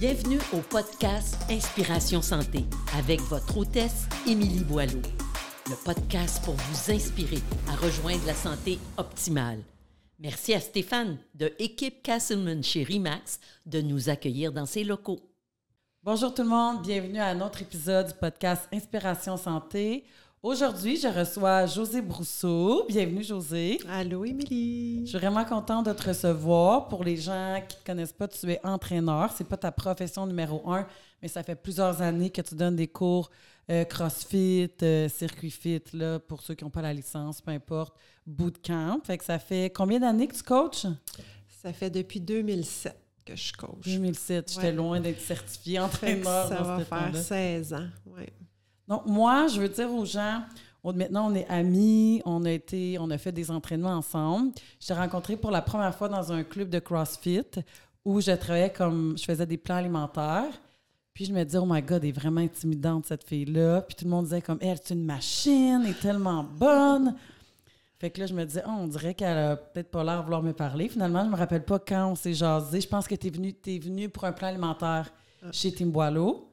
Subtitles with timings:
[0.00, 2.64] Bienvenue au podcast Inspiration Santé
[2.96, 5.02] avec votre hôtesse Émilie Boileau.
[5.66, 9.58] Le podcast pour vous inspirer à rejoindre la santé optimale.
[10.20, 15.18] Merci à Stéphane de Équipe Castleman chez Rimax de nous accueillir dans ses locaux.
[16.04, 20.04] Bonjour tout le monde, bienvenue à un autre épisode du podcast Inspiration Santé.
[20.40, 22.84] Aujourd'hui, je reçois José Brousseau.
[22.88, 23.80] Bienvenue, José.
[23.88, 25.00] Allô, Émilie.
[25.04, 26.86] Je suis vraiment contente de te recevoir.
[26.86, 29.32] Pour les gens qui ne te connaissent pas, tu es entraîneur.
[29.36, 30.86] C'est pas ta profession numéro un,
[31.20, 33.30] mais ça fait plusieurs années que tu donnes des cours
[33.68, 37.96] euh, CrossFit, euh, circuit fit, là, pour ceux qui n'ont pas la licence, peu importe,
[38.24, 39.00] bootcamp.
[39.02, 40.86] Fait que ça fait combien d'années que tu coaches?
[41.64, 43.84] Ça fait depuis 2007 que je coach.
[43.84, 44.52] 2007.
[44.52, 46.48] J'étais loin d'être certifiée entraîneur.
[46.48, 48.22] Ça va faire 16 ans, oui.
[48.88, 50.42] Donc, moi, je veux dire aux gens,
[50.94, 54.52] maintenant, on est amis, on a été, on a fait des entraînements ensemble.
[54.80, 57.44] Je t'ai rencontré pour la première fois dans un club de CrossFit
[58.04, 60.52] où je travaillais comme, je faisais des plans alimentaires.
[61.12, 63.82] Puis je me disais, oh my God, elle est vraiment intimidante, cette fille-là.
[63.82, 67.14] Puis tout le monde disait comme, elle, c'est une machine, elle est tellement bonne.
[67.98, 70.22] Fait que là, je me disais, oh, on dirait qu'elle a peut-être pas l'air de
[70.22, 70.88] vouloir me parler.
[70.88, 72.80] Finalement, je me rappelle pas quand on s'est jasé.
[72.80, 75.48] Je pense que tu es venu, es venu pour un plan alimentaire ah.
[75.50, 76.47] chez Tim Boileau.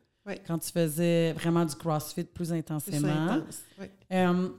[0.47, 3.41] Quand tu faisais vraiment du CrossFit plus intensément.
[4.11, 4.49] Euh,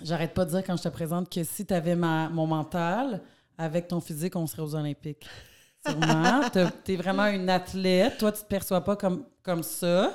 [0.00, 3.20] j'arrête pas de dire quand je te présente que si tu avais mon mental,
[3.58, 5.26] avec ton physique, on serait aux Olympiques.
[5.86, 6.40] Sûrement.
[6.84, 8.18] tu es vraiment une athlète.
[8.18, 10.12] Toi, tu te perçois pas comme, comme ça.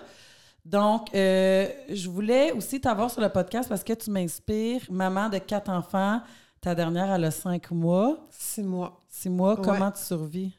[0.66, 4.82] Donc, euh, je voulais aussi t'avoir sur le podcast parce que tu m'inspires.
[4.90, 6.22] Maman de quatre enfants.
[6.60, 8.18] Ta dernière, elle a cinq mois.
[8.30, 9.02] Six mois.
[9.10, 9.56] Six mois.
[9.58, 10.54] Comment tu survis?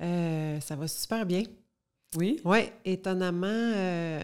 [0.00, 1.44] Euh, ça va super bien.
[2.16, 2.40] Oui?
[2.44, 4.20] Oui, étonnamment, euh,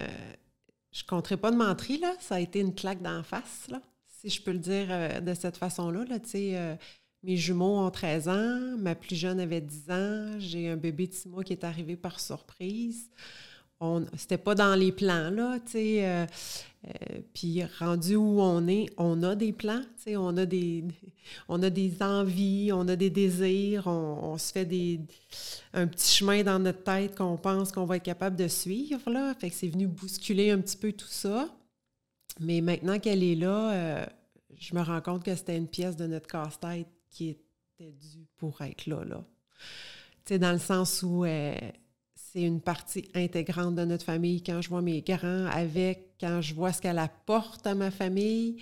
[0.93, 2.15] je ne compterai pas de mentir, là.
[2.21, 3.69] Ça a été une claque d'en face,
[4.07, 6.05] si je peux le dire euh, de cette façon-là.
[6.05, 6.77] Là, euh,
[7.23, 11.13] mes jumeaux ont 13 ans, ma plus jeune avait 10 ans, j'ai un bébé de
[11.13, 13.11] 6 mois qui est arrivé par surprise.
[14.17, 15.59] C'était pas dans les plans, là.
[16.87, 20.85] Euh, puis rendu où on est, on a des plans, on a des,
[21.49, 25.01] on a des envies, on a des désirs, on, se fait des,
[25.73, 29.11] un petit chemin dans notre tête qu'on pense qu'on va être capable de suivre.
[29.11, 29.35] Là.
[29.35, 31.49] Fait que c'est venu bousculer un petit peu tout ça.
[32.41, 34.07] Mais maintenant qu'elle est là, euh,
[34.59, 38.61] je me rends compte que c'était une pièce de notre casse-tête qui était due pour
[38.61, 39.05] être là.
[39.05, 39.25] là.
[40.39, 41.55] dans le sens où euh,
[42.35, 44.43] c'est une partie intégrante de notre famille.
[44.43, 48.57] Quand je vois mes grands avec, quand je vois ce qu'elle apporte à ma famille,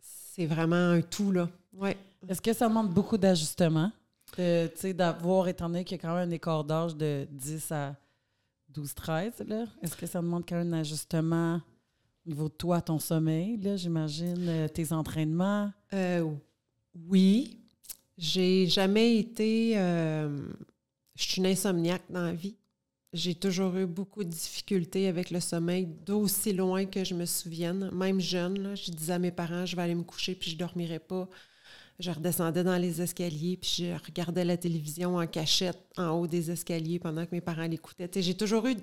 [0.00, 1.48] c'est vraiment un tout, là.
[1.74, 1.96] Ouais.
[2.26, 3.92] Est-ce que ça demande beaucoup d'ajustements?
[4.36, 7.94] d'avoir, étant donné qu'il y a quand même un écart d'âge de 10 à
[8.74, 9.32] 12-13,
[9.80, 11.60] est-ce que ça demande quand même un ajustement
[12.26, 15.70] au niveau de toi, ton sommeil, là, j'imagine, euh, tes entraînements?
[15.92, 16.28] Euh,
[17.08, 17.60] oui.
[18.18, 19.76] J'ai jamais été...
[21.16, 22.56] Je suis une insomniaque dans la vie.
[23.12, 27.88] J'ai toujours eu beaucoup de difficultés avec le sommeil, d'aussi loin que je me souvienne.
[27.92, 30.58] Même jeune, je disais à mes parents, je vais aller me coucher puis je ne
[30.58, 31.28] dormirai pas.
[32.00, 36.50] Je redescendais dans les escaliers puis je regardais la télévision en cachette en haut des
[36.50, 38.10] escaliers pendant que mes parents l'écoutaient.
[38.16, 38.74] J'ai toujours eu...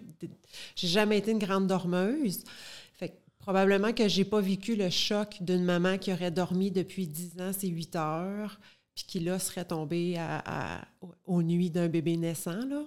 [0.77, 2.45] J'ai jamais été une grande dormeuse.
[2.93, 7.41] Fait probablement que j'ai pas vécu le choc d'une maman qui aurait dormi depuis 10
[7.41, 8.61] ans, c'est 8 heures
[8.95, 10.85] puis qui là serait tombé à,
[11.25, 12.65] aux nuits d'un bébé naissant.
[12.65, 12.85] Là.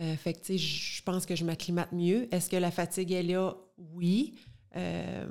[0.00, 2.32] Euh, fait que, tu sais, je pense que je m'acclimate mieux.
[2.34, 3.56] Est-ce que la fatigue est là?
[3.78, 4.34] Oui.
[4.76, 5.26] Euh,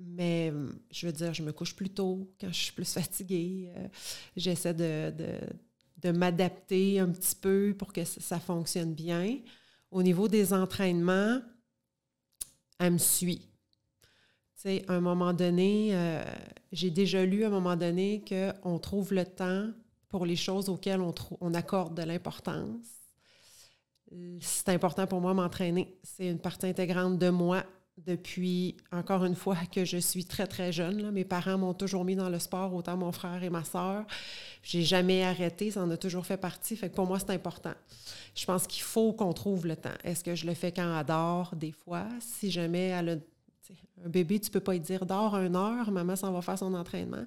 [0.00, 0.52] mais
[0.90, 3.70] je veux dire, je me couche plus tôt quand je suis plus fatiguée.
[3.76, 3.88] Euh,
[4.36, 5.14] j'essaie de,
[6.02, 9.38] de, m'adapter un petit peu pour que ça, fonctionne bien.
[9.92, 11.40] Au niveau des entraînements,
[12.80, 13.51] elle me suit
[14.62, 16.22] sais, à un moment donné, euh,
[16.72, 19.68] j'ai déjà lu à un moment donné qu'on trouve le temps
[20.08, 22.86] pour les choses auxquelles on, accorde de l'importance.
[24.40, 25.96] C'est important pour moi m'entraîner.
[26.02, 27.64] C'est une partie intégrante de moi
[27.96, 31.10] depuis, encore une fois, que je suis très, très jeune.
[31.12, 34.04] Mes parents m'ont toujours mis dans le sport, autant mon frère et ma soeur.
[34.62, 36.76] J'ai jamais arrêté, ça en a toujours fait partie.
[36.76, 37.74] Fait pour moi, c'est important.
[38.34, 39.90] Je pense qu'il faut qu'on trouve le temps.
[40.04, 42.06] Est-ce que je le fais quand elle des fois?
[42.20, 43.16] Si jamais elle a
[44.04, 46.58] un bébé, tu ne peux pas lui dire dors une heure, maman s'en va faire
[46.58, 47.24] son entraînement.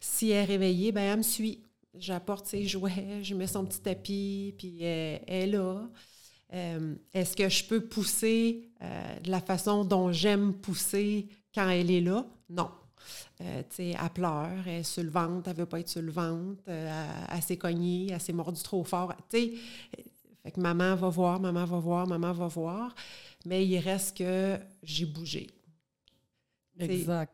[0.00, 1.62] Si elle est réveillée, ben elle me suit.
[1.98, 5.88] J'apporte ses jouets, je mets son petit tapis, puis elle, est là.
[6.52, 11.90] Euh, est-ce que je peux pousser euh, de la façon dont j'aime pousser quand elle
[11.90, 12.26] est là?
[12.48, 12.70] Non.
[13.40, 16.12] Euh, elle pleure, elle est sur le ventre, elle ne veut pas être sur le
[16.12, 19.14] ventre, elle, s'est cognée, elle s'est mordue trop fort.
[19.30, 22.94] Fait que maman va voir, maman va voir, maman va voir.
[23.46, 25.48] Mais il reste que j'ai bougé.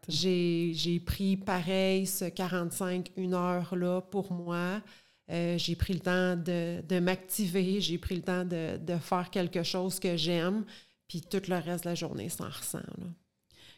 [0.08, 4.81] J'ai pris pareil ce 45, une heure là pour moi.
[5.31, 9.28] Euh, j'ai pris le temps de, de m'activer, j'ai pris le temps de, de, faire
[9.31, 10.64] quelque chose que j'aime,
[11.08, 12.78] puis tout le reste de la journée s'en ressent.
[12.78, 13.06] Là.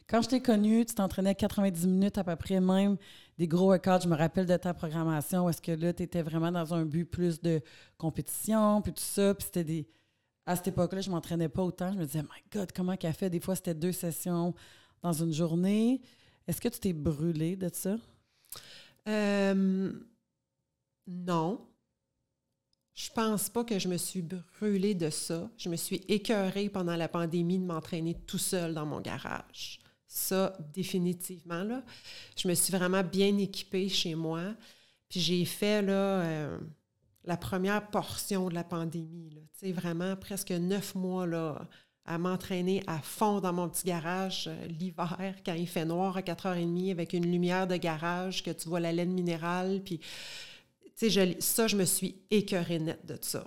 [0.08, 2.96] Quand je t'ai connu, tu t'entraînais 90 minutes à peu près, même
[3.36, 4.04] des gros workouts.
[4.04, 5.48] Je me rappelle de ta programmation.
[5.50, 7.60] Est-ce que là, tu étais vraiment dans un but plus de
[7.98, 9.34] compétition, puis tout ça?
[9.34, 9.86] Puis c'était des.
[10.46, 11.92] À cette époque-là, je m'entraînais pas autant.
[11.92, 13.28] Je me disais, my God, comment qu'elle fait?
[13.28, 14.54] Des fois, c'était deux sessions
[15.02, 16.00] dans une journée.
[16.46, 17.96] Est-ce que tu t'es brûlé de ça?
[19.08, 19.92] Euh,
[21.06, 21.66] non.
[22.94, 25.48] Je pense pas que je me suis brûlée de ça.
[25.56, 29.78] Je me suis écœurée pendant la pandémie de m'entraîner tout seul dans mon garage.
[30.06, 31.84] Ça, définitivement, là.
[32.36, 34.54] Je me suis vraiment bien équipée chez moi.
[35.08, 36.58] Puis j'ai fait, là, euh,
[37.24, 39.42] la première portion de la pandémie, là.
[39.52, 41.68] Tu sais, vraiment presque neuf mois, là,
[42.08, 46.22] à m'entraîner à fond dans mon petit garage euh, l'hiver, quand il fait noir à
[46.22, 50.00] 4h30, avec une lumière de garage, que tu vois la laine minérale, puis...
[50.96, 53.46] Tu sais, ça, je me suis écœurée net de ça.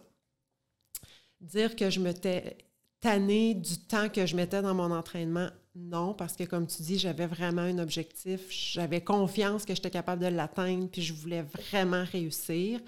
[1.42, 2.58] Dire que je m'étais
[3.02, 6.98] tannée du temps que je mettais dans mon entraînement, non, parce que comme tu dis,
[6.98, 12.06] j'avais vraiment un objectif, j'avais confiance que j'étais capable de l'atteindre, puis je voulais vraiment
[12.06, 12.80] réussir.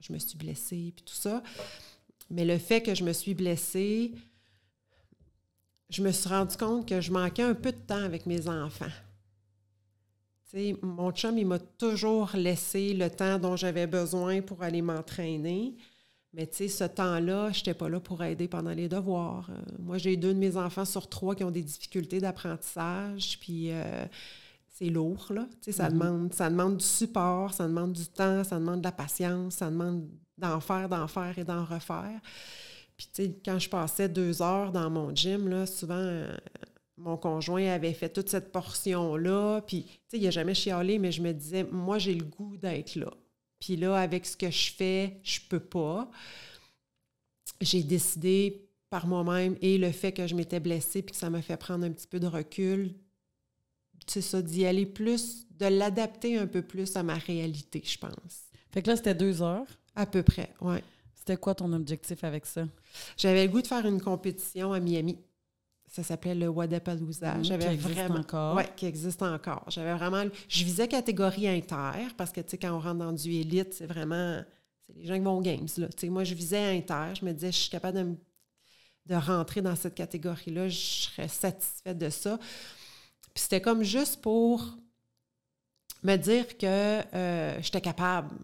[0.00, 1.42] Je me suis blessée, puis tout ça.
[2.30, 4.12] Mais le fait que je me suis blessée,
[5.90, 8.86] je me suis rendu compte que je manquais un peu de temps avec mes enfants.
[10.82, 15.76] mon chum, il m'a toujours laissé le temps dont j'avais besoin pour aller m'entraîner.
[16.34, 19.48] Mais tu sais, ce temps-là, je n'étais pas là pour aider pendant les devoirs.
[19.50, 23.70] Euh, moi, j'ai deux de mes enfants sur trois qui ont des difficultés d'apprentissage, puis
[23.70, 24.04] euh,
[24.68, 25.46] c'est lourd, là.
[25.62, 25.92] Tu sais, ça, mm-hmm.
[25.92, 29.70] demande, ça demande du support, ça demande du temps, ça demande de la patience, ça
[29.70, 32.20] demande d'en faire, d'en faire et d'en refaire.
[33.14, 36.36] Sais, quand je passais deux heures dans mon gym, là, souvent, euh,
[36.96, 39.60] mon conjoint avait fait toute cette portion-là.
[39.60, 42.56] Puis, tu sais, il n'a jamais chialé, mais je me disais, moi, j'ai le goût
[42.56, 43.12] d'être là.
[43.60, 46.10] Puis là, avec ce que je fais, je peux pas.
[47.60, 51.40] J'ai décidé par moi-même et le fait que je m'étais blessée puis que ça m'a
[51.40, 52.94] fait prendre un petit peu de recul,
[54.08, 58.48] c'est ça, d'y aller plus, de l'adapter un peu plus à ma réalité, je pense.
[58.72, 59.66] Fait que là, c'était deux heures?
[59.94, 60.78] À peu près, oui.
[61.26, 62.66] C'était quoi ton objectif avec ça?
[63.16, 65.18] J'avais le goût de faire une compétition à Miami.
[65.90, 67.36] Ça s'appelait le Wadapalooza.
[67.36, 68.56] Mmh, J'avais existe encore.
[68.56, 69.64] Oui, qui existe encore.
[69.68, 70.24] J'avais vraiment.
[70.48, 73.86] Je visais catégorie inter parce que, tu sais, quand on rentre dans du élite, c'est
[73.86, 74.42] vraiment.
[74.86, 75.88] C'est les gens qui vont aux Games, là.
[75.88, 77.18] Tu sais, moi, je visais inter.
[77.18, 78.16] Je me disais, je suis capable de,
[79.06, 80.68] de rentrer dans cette catégorie-là.
[80.68, 82.38] Je serais satisfaite de ça.
[83.32, 84.76] Puis c'était comme juste pour
[86.02, 86.66] me dire que
[87.14, 88.36] euh, j'étais capable.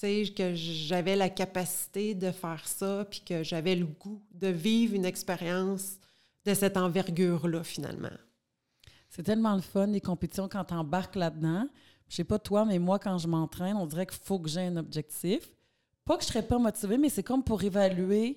[0.00, 5.06] Que j'avais la capacité de faire ça, puis que j'avais le goût de vivre une
[5.06, 5.96] expérience
[6.44, 8.10] de cette envergure-là, finalement.
[9.08, 11.66] C'est tellement le fun, les compétitions, quand tu embarques là-dedans.
[12.08, 14.66] Je sais pas toi, mais moi, quand je m'entraîne, on dirait qu'il faut que j'ai
[14.66, 15.50] un objectif.
[16.04, 18.34] Pas que je serais pas motivée, mais c'est comme pour évaluer.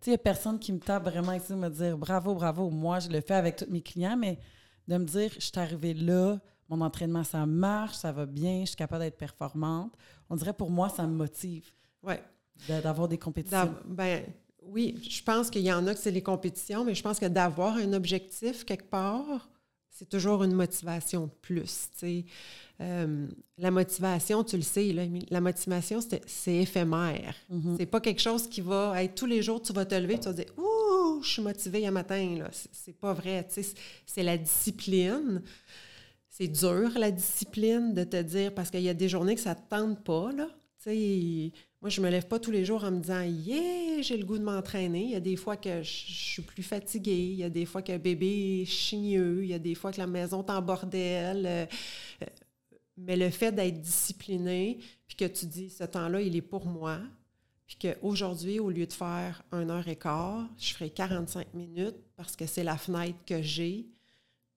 [0.00, 2.68] Tu sais, il n'y a personne qui me tape vraiment ici, me dire bravo, bravo.
[2.68, 4.38] Moi, je le fais avec tous mes clients, mais
[4.86, 6.38] de me dire, je suis arrivée là,
[6.68, 9.92] mon entraînement, ça marche, ça va bien, je suis capable d'être performante.
[10.30, 11.64] On dirait pour moi, ça me motive.
[12.02, 12.14] Oui.
[12.68, 13.74] D'avoir des compétitions.
[13.86, 14.22] Ben,
[14.62, 17.26] oui, je pense qu'il y en a que c'est les compétitions, mais je pense que
[17.26, 19.48] d'avoir un objectif quelque part,
[19.90, 21.90] c'est toujours une motivation de plus.
[22.80, 23.26] Euh,
[23.58, 24.94] la motivation, tu le sais,
[25.30, 27.34] la motivation, c'est éphémère.
[27.52, 27.76] Mm-hmm.
[27.76, 30.26] C'est pas quelque chose qui va être tous les jours, tu vas te lever, tu
[30.26, 32.38] vas dire Ouh, je suis motivée un matin.
[32.72, 33.46] C'est pas vrai.
[34.06, 35.42] C'est la discipline.
[36.40, 39.50] C'est dur, la discipline, de te dire, parce qu'il y a des journées que ça
[39.50, 40.32] ne te tente pas.
[40.32, 40.48] Là.
[41.82, 44.38] Moi, je me lève pas tous les jours en me disant Yeah, j'ai le goût
[44.38, 45.02] de m'entraîner.
[45.02, 47.82] Il y a des fois que je suis plus fatiguée, il y a des fois
[47.82, 51.44] que bébé est chigneux, il y a des fois que la maison est en bordel.
[51.44, 51.66] Euh,
[52.22, 52.26] euh,
[52.96, 57.00] mais le fait d'être discipliné, puis que tu dis ce temps-là, il est pour moi,
[57.66, 62.34] puis qu'aujourd'hui, au lieu de faire un heure et quart, je ferai 45 minutes parce
[62.34, 63.90] que c'est la fenêtre que j'ai,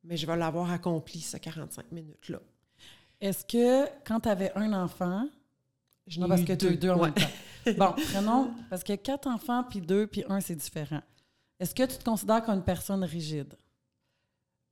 [0.04, 2.40] mais je vais l'avoir accompli, ce 45 minutes-là.
[3.22, 5.28] Est-ce que quand tu avais un enfant,
[6.08, 7.22] je non, parce que deux, deux en même temps.
[7.78, 11.00] Bon, prenons, parce que quatre enfants, puis deux, puis un, c'est différent.
[11.62, 13.56] Est-ce que tu te considères comme une personne rigide?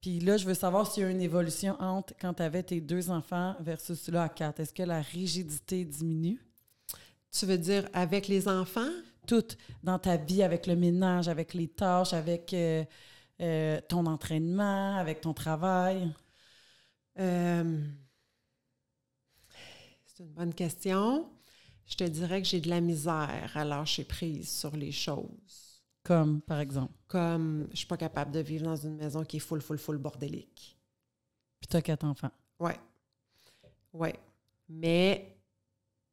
[0.01, 2.81] Puis là, je veux savoir s'il y a une évolution entre quand tu avais tes
[2.81, 4.59] deux enfants versus celui-là à quatre.
[4.59, 6.43] Est-ce que la rigidité diminue?
[7.31, 8.89] Tu veux dire avec les enfants?
[9.27, 9.45] Tout,
[9.83, 12.83] dans ta vie, avec le ménage, avec les tâches, avec euh,
[13.41, 16.13] euh, ton entraînement, avec ton travail?
[17.19, 17.83] Euh,
[20.05, 21.29] c'est une bonne question.
[21.86, 25.81] Je te dirais que j'ai de la misère à lâcher prise sur les choses.
[26.03, 26.93] Comme, par exemple?
[27.07, 29.98] Comme, je suis pas capable de vivre dans une maison qui est full, full, full
[29.98, 30.77] bordélique.
[31.60, 32.31] Puis tu as quatre enfants.
[32.60, 32.71] Oui.
[33.93, 34.10] Oui.
[34.69, 35.38] Mais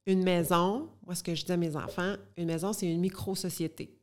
[0.05, 3.98] une maison, moi, ce que je dis à mes enfants, une maison, c'est une micro-société.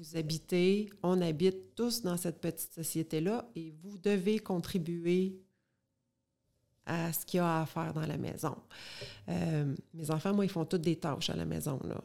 [0.00, 5.38] Vous habitez, on habite tous dans cette petite société-là et vous devez contribuer
[6.86, 8.56] à ce qu'il y a à faire dans la maison.
[9.28, 11.78] Euh, mes enfants, moi, ils font toutes des tâches à la maison.
[11.84, 12.02] Là.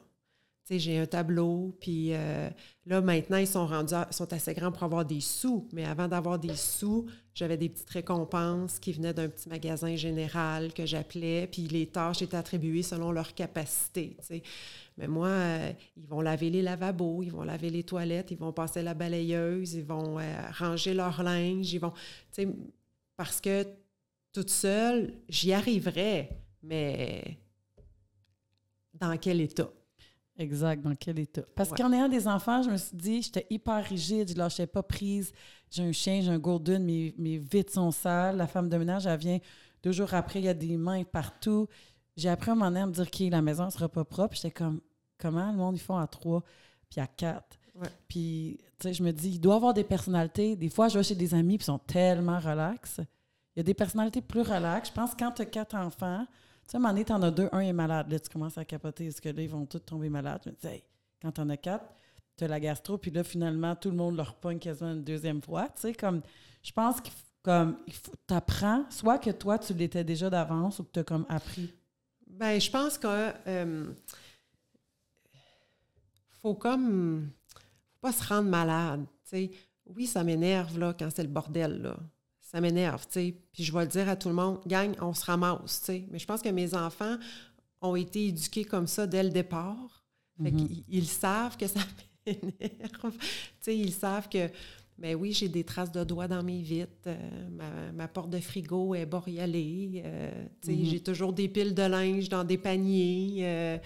[0.70, 2.50] J'ai un tableau, puis euh,
[2.86, 5.68] là, maintenant, ils sont rendus, sont assez grands pour avoir des sous.
[5.74, 10.74] Mais avant d'avoir des sous, j'avais des petites récompenses qui venaient d'un petit magasin général
[10.74, 14.18] que j'appelais, puis les tâches étaient attribuées selon leur capacité.
[14.98, 18.54] Mais moi, euh, ils vont laver les lavabos, ils vont laver les toilettes, ils vont
[18.54, 20.18] passer la balayeuse, ils vont
[20.58, 21.94] ranger leur linge, ils vont...
[23.18, 23.66] Parce que
[24.34, 26.30] toute seule, j'y arriverais,
[26.64, 27.38] mais
[28.94, 29.70] dans quel état?
[30.38, 31.44] Exact, dans quel état?
[31.56, 34.84] Parce qu'en ayant des enfants, je me suis dit, j'étais hyper rigide, je lâchais pas
[34.84, 35.32] prise.
[35.70, 38.36] J'ai un chien, j'ai un golden, mes, mes vitres sont sales.
[38.36, 39.40] La femme de ménage, elle vient
[39.82, 41.68] deux jours après, il y a des mains partout.
[42.18, 44.04] J'ai appris à un moment donné à me dire, que la maison ne sera pas
[44.04, 44.36] propre.
[44.36, 44.82] J'étais comme,
[45.18, 46.44] comment le monde, ils font à trois,
[46.90, 47.58] puis à quatre?
[48.08, 50.56] Puis, tu sais, je me dis, il doit avoir des personnalités.
[50.56, 53.00] Des fois, je vais chez des amis, puis ils sont tellement relax.
[53.56, 54.90] Il y a des personnalités plus relax.
[54.90, 56.26] Je pense que quand tu as quatre enfants,
[56.68, 58.12] sais, à un moment donné, tu en as deux, un est malade.
[58.12, 59.08] Là, tu commences à capoter.
[59.08, 60.42] Est-ce que là, ils vont tous tomber malades?
[60.46, 60.84] Je me dis,
[61.22, 61.86] quand tu en as quatre,
[62.38, 65.42] tu as la gastro, puis là, finalement, tout le monde leur pogne quasiment une deuxième
[65.42, 65.70] fois.
[65.76, 66.22] Tu sais, comme,
[66.64, 67.14] je pense qu'il
[67.46, 71.04] comme, il faut, t'apprends, soit que toi, tu l'étais déjà d'avance ou que tu as
[71.04, 71.72] comme appris.
[72.26, 73.08] Ben, je pense que
[73.48, 73.94] euh,
[76.42, 79.06] faut comme faut pas se rendre malade.
[79.24, 79.52] Tu sais.
[79.86, 81.84] Oui, ça m'énerve là, quand c'est le bordel.
[81.84, 81.98] Là
[82.46, 83.36] ça m'énerve, tu sais.
[83.52, 86.06] Puis je vais le dire à tout le monde, gagne, on se ramasse, tu sais.
[86.12, 87.18] Mais je pense que mes enfants
[87.82, 90.06] ont été éduqués comme ça dès le départ.
[90.42, 90.68] Fait mhm.
[90.88, 91.80] ils, savent que ça
[92.28, 93.18] m'énerve.
[93.18, 93.28] tu
[93.62, 94.50] sais, ils savent que,
[95.00, 96.92] mais oui, j'ai des traces de doigts dans mes vitres.
[97.08, 100.04] Euh, ma, porte de frigo est boréalée.
[100.06, 100.86] Euh, tu sais, mhm.
[100.86, 103.38] j'ai toujours des piles de linge dans des paniers.
[103.40, 103.78] Euh,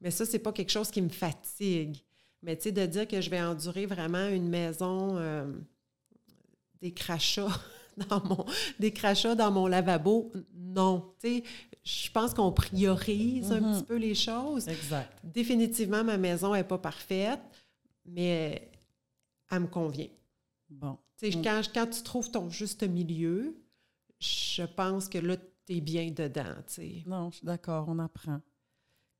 [0.00, 1.98] mais ça, c'est pas quelque chose qui me fatigue.
[2.42, 5.18] Mais tu sais, de dire que je vais endurer vraiment une maison
[6.84, 7.60] des crachats
[8.08, 8.44] dans mon
[8.78, 10.30] des crachats dans mon lavabo.
[10.54, 11.44] Non, tu sais,
[11.82, 13.74] je pense qu'on priorise un mm-hmm.
[13.74, 14.68] petit peu les choses.
[14.68, 15.18] Exact.
[15.24, 17.40] Définitivement, ma maison n'est pas parfaite,
[18.04, 18.70] mais
[19.50, 20.08] elle me convient.
[20.68, 20.98] Bon.
[21.16, 23.56] Tu sais, quand, quand, tu trouves ton juste milieu,
[24.18, 25.36] je pense que là,
[25.66, 27.02] tu es bien dedans, tu sais.
[27.06, 28.40] Non, je suis d'accord, on apprend.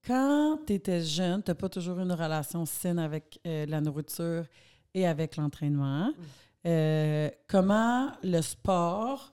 [0.06, 4.44] Quand tu étais jeune, tu n'as pas toujours une relation saine avec euh, la nourriture
[4.92, 6.08] et avec l'entraînement.
[6.08, 6.14] Mm.
[6.66, 9.32] Euh, comment le sport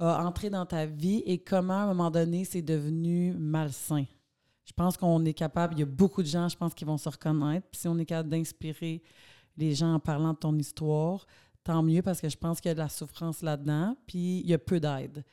[0.00, 4.04] a entré dans ta vie et comment, à un moment donné, c'est devenu malsain?
[4.64, 6.96] Je pense qu'on est capable, il y a beaucoup de gens, je pense, qui vont
[6.96, 7.66] se reconnaître.
[7.72, 9.02] Si on est capable d'inspirer
[9.56, 11.26] les gens en parlant de ton histoire,
[11.62, 14.46] tant mieux parce que je pense qu'il y a de la souffrance là-dedans, puis il
[14.46, 15.24] y a peu d'aide.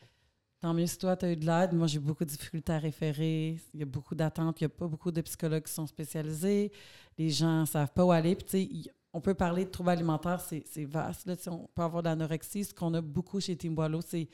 [0.60, 1.74] Tant mieux si toi, tu as eu de l'aide.
[1.74, 3.57] Moi, j'ai beaucoup de difficultés à référer.
[3.74, 4.62] Il y a beaucoup d'attentes.
[4.62, 6.71] Il n'y a pas beaucoup de psychologues qui sont spécialisés.
[7.17, 8.36] Les gens ne savent pas où aller.
[8.36, 11.25] Puis, tu sais, on peut parler de troubles alimentaires, c'est vaste.
[11.25, 12.63] Là, on peut avoir de l'anorexie.
[12.63, 14.29] Ce qu'on a beaucoup chez Team Boileau, c'est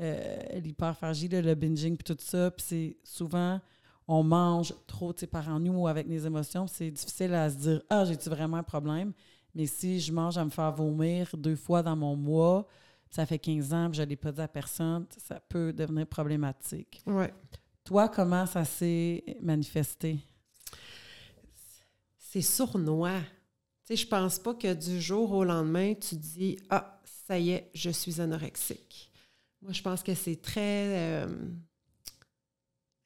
[0.00, 2.50] euh, l'hyperphagie, le binging, puis tout ça.
[2.50, 3.60] Puis c'est souvent,
[4.06, 6.66] on mange trop par en nous ou avec les émotions.
[6.66, 9.12] C'est difficile à se dire Ah, j'ai-tu vraiment un problème?
[9.54, 12.66] Mais si je mange à me faire vomir deux fois dans mon mois,
[13.10, 16.06] ça fait 15 ans que je ne l'ai pas dit à personne, ça peut devenir
[16.06, 17.02] problématique.
[17.06, 17.32] Ouais.
[17.84, 20.20] Toi, comment ça s'est manifesté?
[22.18, 23.18] C'est sournois
[23.96, 27.90] je pense pas que du jour au lendemain, tu dis Ah, ça y est, je
[27.90, 29.10] suis anorexique.
[29.62, 31.28] Moi, je pense que c'est très euh,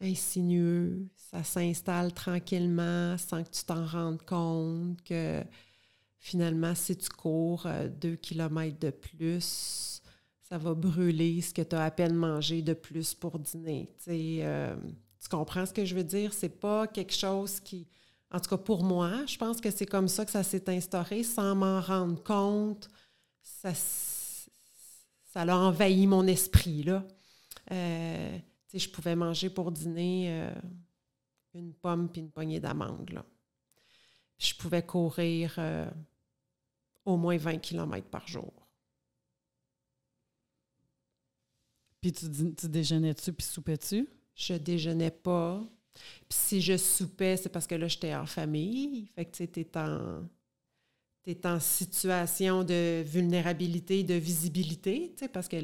[0.00, 1.08] insinueux.
[1.16, 5.42] Ça s'installe tranquillement sans que tu t'en rendes compte que
[6.18, 10.00] finalement, si tu cours euh, deux kilomètres de plus,
[10.42, 13.90] ça va brûler ce que tu as à peine mangé de plus pour dîner.
[14.08, 14.76] Euh,
[15.20, 16.32] tu comprends ce que je veux dire?
[16.32, 17.88] C'est pas quelque chose qui
[18.30, 21.22] en tout cas, pour moi, je pense que c'est comme ça que ça s'est instauré
[21.22, 22.88] sans m'en rendre compte.
[23.42, 26.82] Ça, ça a envahi mon esprit.
[26.82, 27.06] Là.
[27.70, 28.38] Euh,
[28.72, 30.54] je pouvais manger pour dîner euh,
[31.54, 33.22] une pomme puis une poignée d'amandes.
[34.38, 35.88] Je pouvais courir euh,
[37.04, 38.52] au moins 20 km par jour.
[42.00, 44.08] Puis tu, tu déjeunais-tu puis soupais-tu?
[44.34, 45.62] Je déjeunais pas.
[46.28, 49.06] Puis si je soupais, c'est parce que là, j'étais en famille.
[49.14, 50.22] Fait que tu es en,
[51.26, 55.56] es en situation de vulnérabilité, de visibilité, parce que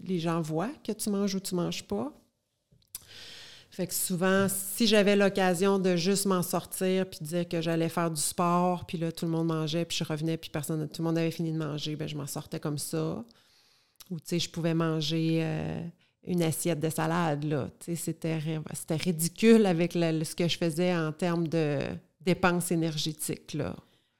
[0.00, 2.12] les gens voient que tu manges ou tu manges pas.
[3.70, 8.10] Fait que souvent, si j'avais l'occasion de juste m'en sortir puis dire que j'allais faire
[8.10, 11.08] du sport, puis là, tout le monde mangeait, puis je revenais, puis personne, tout le
[11.08, 13.22] monde avait fini de manger, ben je m'en sortais comme ça.
[14.10, 15.40] Ou, tu sais, je pouvais manger...
[15.42, 15.82] Euh,
[16.26, 17.44] une assiette de salade.
[17.44, 17.70] Là.
[17.80, 18.40] C'était,
[18.74, 21.80] c'était ridicule avec ce que je faisais en termes de
[22.20, 23.54] dépenses énergétiques.
[23.54, 23.76] Là.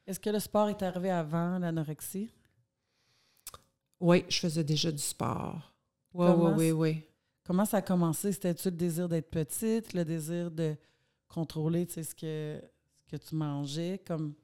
[0.06, 2.30] Est-ce que le sport est arrivé avant l'anorexie?
[3.98, 5.72] Oui, je faisais déjà du sport.
[6.14, 7.02] Oui, oui, oui, oui.
[7.44, 8.32] Comment ça a commencé?
[8.32, 10.76] C'était-tu le désir d'être petite, le désir de
[11.28, 14.00] contrôler ce, que, ce que tu mangeais?
[14.06, 14.34] Comme...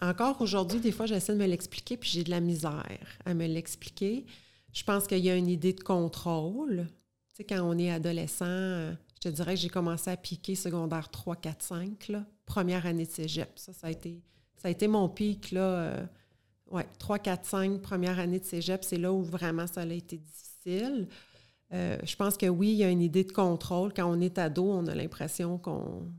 [0.00, 3.46] Encore aujourd'hui, des fois, j'essaie de me l'expliquer, puis j'ai de la misère à me
[3.46, 4.26] l'expliquer.
[4.72, 6.86] Je pense qu'il y a une idée de contrôle.
[7.30, 11.08] Tu sais, quand on est adolescent, je te dirais que j'ai commencé à piquer secondaire
[11.10, 13.50] 3, 4, 5, là, première année de cégep.
[13.56, 14.22] Ça, ça a été,
[14.56, 15.60] ça a été mon pic, là.
[15.60, 16.06] Euh,
[16.70, 20.18] ouais, 3, 4, 5, première année de cégep, c'est là où vraiment ça a été
[20.18, 21.08] difficile.
[21.72, 23.92] Euh, je pense que oui, il y a une idée de contrôle.
[23.92, 26.12] Quand on est ado, on a l'impression qu'on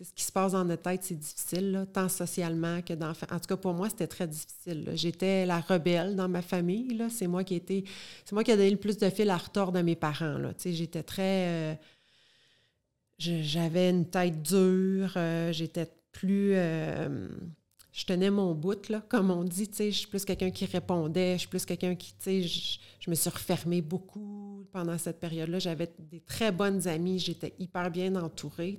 [0.00, 3.10] ce qui se passe dans notre tête, c'est difficile, tant socialement que dans...
[3.10, 4.90] En tout cas, pour moi, c'était très difficile.
[4.94, 7.04] J'étais la rebelle dans ma famille.
[7.10, 7.84] C'est moi qui étais...
[8.24, 10.38] C'est moi qui ai donné le plus de fil à retordre de mes parents.
[10.64, 11.48] J'étais très...
[11.48, 11.74] Euh,
[13.18, 15.12] j'avais une tête dure.
[15.16, 16.52] Euh, j'étais plus...
[16.54, 17.28] Euh,
[17.98, 19.68] je tenais mon bout, comme on dit.
[19.76, 21.32] Je suis plus quelqu'un qui répondait.
[21.32, 22.14] Je suis plus quelqu'un qui...
[22.24, 25.58] Je, je me suis refermée beaucoup pendant cette période-là.
[25.58, 27.18] J'avais des très bonnes amies.
[27.18, 28.78] J'étais hyper bien entourée,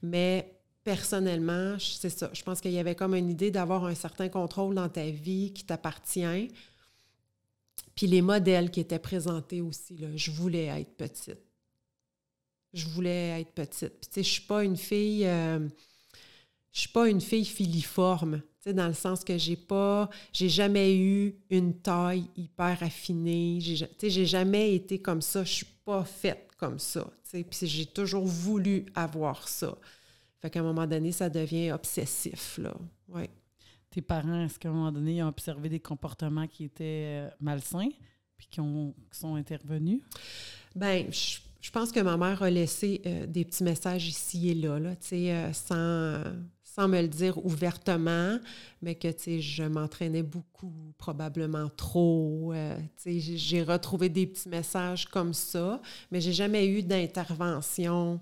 [0.00, 2.30] Mais personnellement, c'est ça.
[2.32, 5.52] Je pense qu'il y avait comme une idée d'avoir un certain contrôle dans ta vie
[5.52, 6.48] qui t'appartient.
[7.96, 11.42] Puis les modèles qui étaient présentés aussi, là, je voulais être petite.
[12.72, 13.98] Je voulais être petite.
[14.00, 15.26] Puis tu sais, je suis pas une fille...
[15.26, 15.68] Euh,
[16.76, 21.34] je suis pas une fille filiforme, dans le sens que j'ai pas, j'ai jamais eu
[21.48, 23.60] une taille hyper affinée.
[23.62, 25.42] J'ai, j'ai jamais été comme ça.
[25.42, 27.10] Je suis pas faite comme ça.
[27.32, 29.74] Puis j'ai toujours voulu avoir ça.
[30.42, 32.74] Fait qu'à un moment donné, ça devient obsessif, là.
[33.08, 33.30] Ouais.
[33.88, 37.30] Tes parents, est-ce qu'à un moment donné, ils ont observé des comportements qui étaient euh,
[37.40, 37.88] malsains
[38.36, 40.02] puis qui, ont, sont intervenus?
[40.74, 44.78] Bien, je, pense que ma mère a laissé euh, des petits messages ici et là,
[44.78, 46.22] là euh, sans
[46.76, 48.38] sans me le dire ouvertement,
[48.82, 49.08] mais que,
[49.40, 52.52] je m'entraînais beaucoup, probablement trop.
[52.52, 58.20] Euh, j'ai retrouvé des petits messages comme ça, mais j'ai jamais eu d'intervention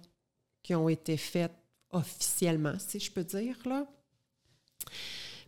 [0.62, 1.54] qui ont été faites
[1.90, 3.86] officiellement, si je peux dire, là.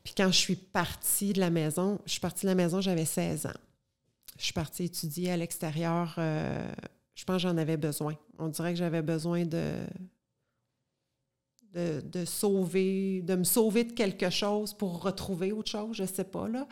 [0.02, 3.04] Puis quand je suis partie de la maison, je suis partie de la maison, j'avais
[3.04, 3.61] 16 ans.
[4.37, 6.12] Je suis partie étudier à l'extérieur.
[6.18, 6.68] Euh,
[7.14, 8.16] je pense que j'en avais besoin.
[8.38, 9.87] On dirait que j'avais besoin de,
[11.76, 16.24] de, sauver, de me sauver de quelque chose pour retrouver autre chose, je ne sais
[16.24, 16.48] pas.
[16.48, 16.66] Là.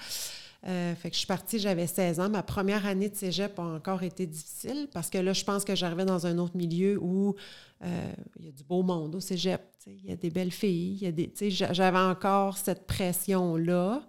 [0.66, 2.30] Euh, fait que je suis partie, j'avais 16 ans.
[2.30, 5.74] Ma première année de cégep a encore été difficile parce que là, je pense que
[5.74, 7.34] j'arrivais dans un autre milieu où
[7.82, 9.60] euh, il y a du beau monde au cégep.
[9.86, 10.96] Il y a des belles filles.
[11.02, 14.06] Y a des, j'avais encore cette pression-là.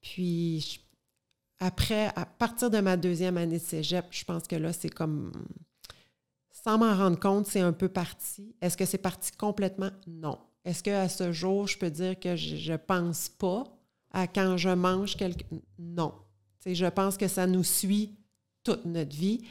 [0.00, 0.80] Puis
[1.58, 5.32] après, à partir de ma deuxième année de cégep, je pense que là, c'est comme
[6.64, 8.56] sans m'en rendre compte, c'est un peu parti.
[8.62, 9.90] Est-ce que c'est parti complètement?
[10.06, 10.38] Non.
[10.64, 13.64] Est-ce qu'à ce jour, je peux dire que je ne pense pas
[14.10, 15.44] à quand je mange quelque...
[15.78, 16.14] Non.
[16.64, 18.16] je pense que ça nous suit
[18.62, 19.44] toute notre vie,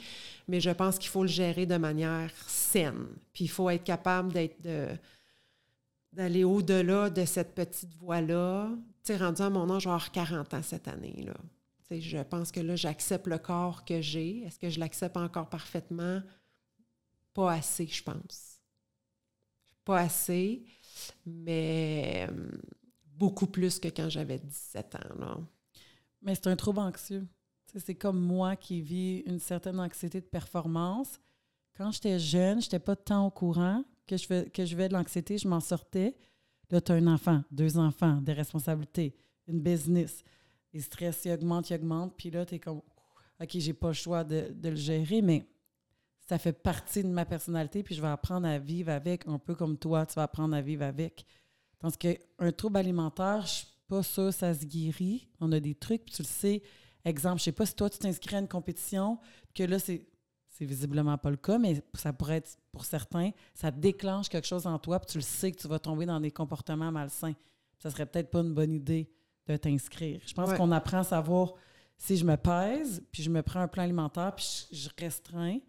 [0.48, 3.06] mais je pense qu'il faut le gérer de manière saine.
[3.32, 4.58] Puis il faut être capable d'être
[6.14, 8.70] d'aller au-delà de cette petite voie-là.
[9.04, 11.24] Tu sais, rendu à mon âge, avoir 40 ans cette année.
[11.28, 11.36] Là.
[11.92, 14.44] je pense que là, j'accepte le corps que j'ai.
[14.46, 16.24] Est-ce que je l'accepte encore parfaitement?
[17.34, 18.60] Pas assez, je pense.
[19.84, 20.66] Pas assez,
[21.26, 22.52] mais euh,
[23.06, 25.48] beaucoup plus que quand j'avais 17 ans.
[26.22, 27.28] Mais c'est un trouble anxieux.
[27.76, 31.20] C'est comme moi qui vis une certaine anxiété de performance.
[31.76, 35.48] Quand j'étais jeune, je n'étais pas tant au courant que je, fais, de l'anxiété, je
[35.48, 36.16] m'en sortais.
[36.70, 39.16] Là, tu as un enfant, deux enfants, des responsabilités,
[39.48, 40.24] une business.
[40.72, 42.16] Les stress, il augmente, il augmente.
[42.16, 42.82] Puis là, tu comme,
[43.42, 45.46] OK, j'ai pas le choix de, de, le gérer, mais
[46.34, 49.54] ça fait partie de ma personnalité, puis je vais apprendre à vivre avec, un peu
[49.54, 51.28] comme toi, tu vas apprendre à vivre avec.
[51.78, 55.28] Parce qu'un trouble alimentaire, je suis pas sûre ça se guérit.
[55.40, 56.64] On a des trucs, puis tu le sais.
[57.06, 59.20] Exemple, je sais pas si toi, tu t'inscris à une compétition,
[59.54, 60.08] que là, c'est,
[60.50, 64.66] c'est visiblement pas le cas, mais ça pourrait être, pour certains, ça déclenche quelque chose
[64.66, 67.36] en toi, puis tu le sais que tu vas tomber dans des comportements malsains.
[67.78, 69.08] Ça serait peut-être pas une bonne idée
[69.46, 70.20] de t'inscrire.
[70.26, 71.54] Je pense qu'on apprend à savoir
[71.96, 75.60] si je me pèse, puis je me prends un plan alimentaire, puis je restreins,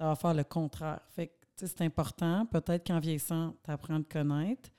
[0.00, 1.00] ça va faire le contraire.
[1.10, 2.46] Fait que, c'est important.
[2.46, 4.70] Peut-être qu'en vieillissant, tu apprends à te connaître.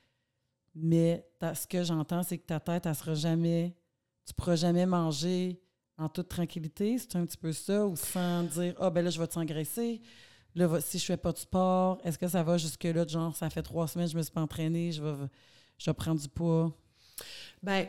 [0.73, 3.77] Mais ce que j'entends, c'est que ta tête, elle sera jamais.
[4.25, 5.61] Tu pourras jamais manger
[5.95, 6.97] en toute tranquillité.
[6.97, 10.01] C'est un petit peu ça, ou sans dire Ah, ben là, je vais t'engraisser.
[10.55, 13.05] Là, si je fais pas de sport, est-ce que ça va jusque-là?
[13.05, 15.27] Genre, ça fait trois semaines, je me suis pas entraînée, je vais,
[15.77, 16.75] je vais prendre du poids.
[17.61, 17.87] Bien,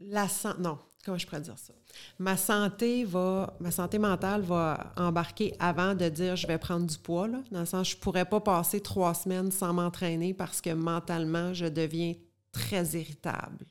[0.00, 1.72] la santé, non, comment je pourrais dire ça?
[2.18, 6.98] Ma santé va, ma santé mentale va embarquer avant de dire je vais prendre du
[6.98, 10.70] poids, là, dans le sens je pourrais pas passer trois semaines sans m'entraîner parce que
[10.70, 12.14] mentalement, je deviens
[12.52, 13.66] très irritable.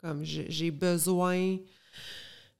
[0.00, 1.58] Comme j'ai besoin,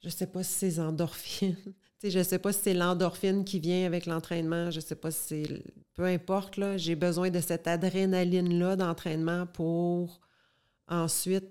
[0.02, 1.56] je sais pas si c'est endorphines,
[2.02, 5.44] je ne sais pas si c'est l'endorphine qui vient avec l'entraînement, je sais pas si
[5.44, 5.62] c'est.
[5.94, 10.20] Peu importe, j'ai besoin de cette adrénaline-là d'entraînement pour
[10.88, 11.44] ensuite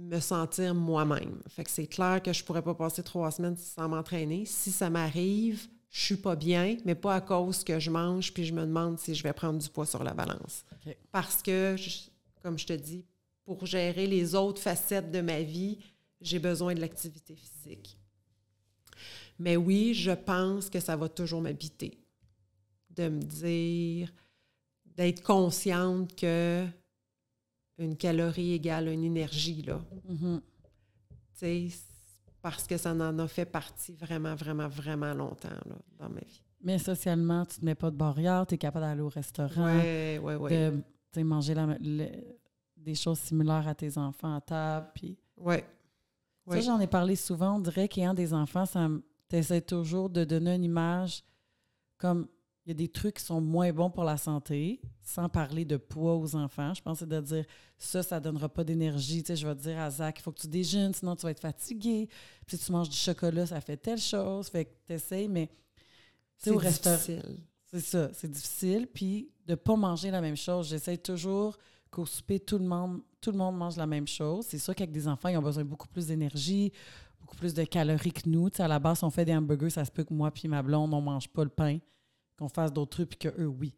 [0.00, 1.40] me sentir moi-même.
[1.48, 4.44] Fait que c'est clair que je pourrais pas passer trois semaines sans m'entraîner.
[4.46, 8.44] Si ça m'arrive, je suis pas bien, mais pas à cause que je mange puis
[8.44, 10.64] je me demande si je vais prendre du poids sur la balance.
[11.12, 11.76] Parce que,
[12.42, 13.04] comme je te dis,
[13.44, 15.78] pour gérer les autres facettes de ma vie,
[16.20, 17.98] j'ai besoin de l'activité physique.
[19.38, 21.98] Mais oui, je pense que ça va toujours m'habiter.
[22.90, 24.12] De me dire,
[24.84, 26.66] d'être consciente que
[27.80, 29.80] une calorie égale une énergie, là.
[30.08, 30.40] Mm-hmm.
[31.38, 31.78] Tu sais,
[32.42, 36.42] parce que ça en a fait partie vraiment, vraiment, vraiment longtemps, là, dans ma vie.
[36.62, 39.78] Mais socialement, tu ne mets pas de barrière, tu es capable d'aller au restaurant.
[41.12, 41.54] De manger
[42.76, 44.90] des choses similaires à tes enfants à table.
[44.94, 45.18] Puis...
[45.36, 45.56] Oui.
[46.48, 47.56] Ça, j'en ai parlé souvent.
[47.56, 48.88] On dirait qu'ayant des enfants, ça
[49.28, 51.22] t'essaies toujours de donner une image
[51.96, 52.26] comme
[52.70, 55.76] il y a des trucs qui sont moins bons pour la santé, sans parler de
[55.76, 56.72] poids aux enfants.
[56.72, 57.44] Je pense que c'est de dire
[57.76, 59.24] ça, ça ne donnera pas d'énergie.
[59.24, 61.22] Tu sais, je vais te dire à Zach, il faut que tu déjeunes, sinon tu
[61.22, 62.08] vas être fatigué.
[62.46, 64.48] Puis si tu manges du chocolat, ça fait telle chose.
[64.48, 65.50] Fait que tu essaies, mais
[66.36, 67.40] c'est difficile.
[67.64, 68.86] C'est ça, c'est difficile.
[68.86, 70.68] Puis de ne pas manger la même chose.
[70.68, 71.58] J'essaie toujours
[71.90, 74.46] qu'au souper, tout le monde, tout le monde mange la même chose.
[74.48, 76.72] C'est sûr qu'avec des enfants, ils ont besoin de beaucoup plus d'énergie,
[77.20, 78.48] beaucoup plus de calories que nous.
[78.58, 80.94] à la base, on fait des hamburgers, ça se peut que moi puis ma blonde,
[80.94, 81.78] on mange pas le pain,
[82.40, 83.74] qu'on fasse d'autres trucs, puis qu'eux, oui.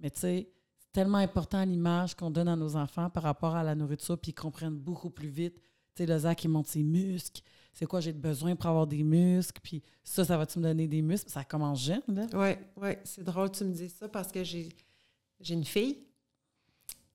[0.00, 0.48] Mais tu sais,
[0.78, 4.30] c'est tellement important l'image qu'on donne à nos enfants par rapport à la nourriture, puis
[4.30, 5.54] ils comprennent beaucoup plus vite.
[5.94, 7.42] Tu sais, le Zach, il monte ses muscles.
[7.74, 9.60] C'est quoi j'ai besoin pour avoir des muscles?
[9.62, 11.30] Puis ça, ça va-tu me donner des muscles?
[11.30, 12.26] Ça commence jeune, là.
[12.32, 12.90] Oui, oui.
[13.04, 14.70] C'est drôle tu me dises ça parce que j'ai,
[15.50, 15.98] une fille.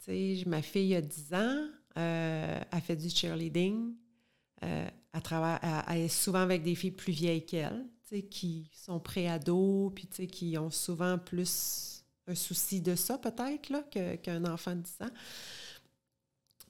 [0.06, 1.68] Tu sais, ma fille a 10 ans.
[1.98, 3.96] Euh, elle fait du cheerleading.
[4.64, 4.88] Euh,
[5.24, 5.60] travers,
[5.90, 7.86] elle, est souvent avec des filles plus vieilles qu'elle,
[8.30, 9.94] qui sont pré-ados,
[10.32, 13.90] qui ont souvent plus un souci de ça, peut-être,
[14.22, 15.12] qu'un enfant de 10 ans.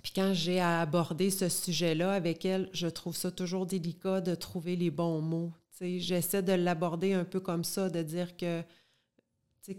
[0.02, 4.76] Puis quand j'ai abordé ce sujet-là avec elle, je trouve ça toujours délicat de trouver
[4.76, 5.52] les bons mots.
[5.80, 8.62] J'essaie de l'aborder un peu comme ça, de dire que,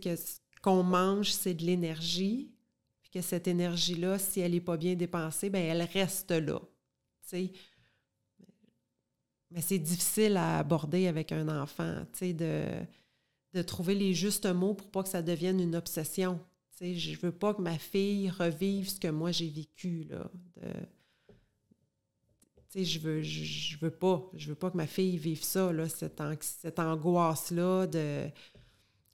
[0.01, 2.51] que ce qu'on mange, c'est de l'énergie,
[3.03, 6.61] puis que cette énergie-là, si elle n'est pas bien dépensée, ben elle reste là.
[9.53, 12.65] Mais c'est difficile à aborder avec un enfant, tu sais, de,
[13.53, 16.41] de trouver les justes mots pour pas que ça devienne une obsession.
[16.73, 20.31] Tu sais, je veux pas que ma fille revive ce que moi j'ai vécu, là.
[20.63, 20.71] tu
[22.71, 25.87] sais, je veux, je, veux pas, je veux pas que ma fille vive ça, là,
[25.89, 28.29] cette, cette angoisse-là de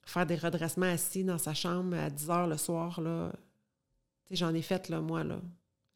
[0.02, 3.32] faire des redressements assis dans sa chambre à 10 heures le soir, là.
[4.26, 5.40] Tu sais, j'en ai fait, là, moi, là.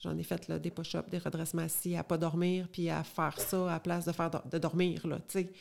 [0.03, 3.39] J'en ai fait là, des push-ups, des redressements assis, à pas dormir, puis à faire
[3.39, 5.53] ça à la place de faire de dormir, là, tu sais.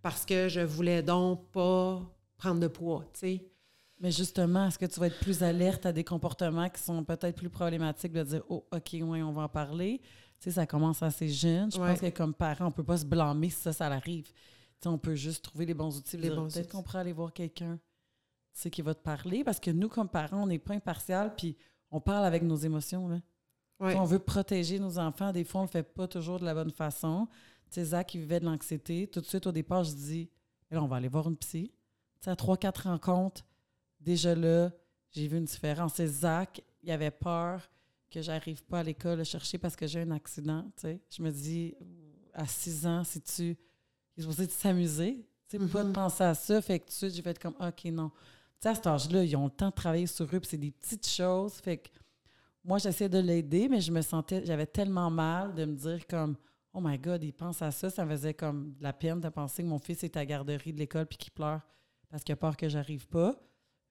[0.00, 2.00] Parce que je voulais donc pas
[2.36, 3.48] prendre de poids, tu sais.
[3.98, 7.36] Mais justement, est-ce que tu vas être plus alerte à des comportements qui sont peut-être
[7.36, 10.00] plus problématiques de dire Oh, OK, oui, on va en parler?
[10.40, 11.70] Tu sais, ça commence assez jeune.
[11.70, 14.26] Je pense que comme parent, on peut pas se blâmer si ça, ça arrive.
[14.26, 14.32] Tu
[14.80, 16.16] sais, on peut juste trouver les bons outils.
[16.16, 17.78] Peut-être qu'on pourrait aller voir quelqu'un
[18.70, 19.44] qui va te parler.
[19.44, 21.56] Parce que nous, comme parents, on n'est pas impartial, puis
[21.92, 23.06] on parle avec nos émotions.
[23.06, 23.20] Là.
[23.82, 25.32] On veut protéger nos enfants.
[25.32, 27.26] Des fois, on ne le fait pas toujours de la bonne façon.
[27.70, 29.06] Tu sais, Zach, qui vivait de l'anxiété.
[29.08, 30.30] Tout de suite, au départ, je dis,
[30.70, 31.72] on va aller voir une psy.
[32.20, 33.44] Tu sais, à trois, quatre rencontres,
[34.00, 34.70] déjà là,
[35.10, 35.94] j'ai vu une différence.
[35.94, 37.68] C'est Zach, il avait peur
[38.10, 40.64] que j'arrive pas à l'école le chercher parce que j'ai un accident.
[40.76, 41.00] Tu sais.
[41.10, 41.74] Je me dis,
[42.34, 43.56] à six ans, si tu.
[44.16, 45.26] Il est supposé s'amuser.
[45.48, 45.92] Tu sais, pas de mm-hmm.
[45.92, 46.60] penser à ça.
[46.60, 48.10] Fait que tout de suite, j'ai fait comme, OK, non.
[48.10, 48.14] Tu
[48.60, 50.70] sais, à cet âge-là, ils ont le temps de travailler sur eux, puis c'est des
[50.70, 51.54] petites choses.
[51.54, 51.88] Fait que
[52.64, 56.36] moi, j'essayais de l'aider, mais je me sentais, j'avais tellement mal de me dire comme,
[56.72, 57.90] oh my God, il pense à ça.
[57.90, 60.26] Ça me faisait comme de la peine de penser que mon fils est à la
[60.26, 61.60] garderie de l'école puis qu'il pleure
[62.10, 63.34] parce qu'il a peur que j'arrive pas.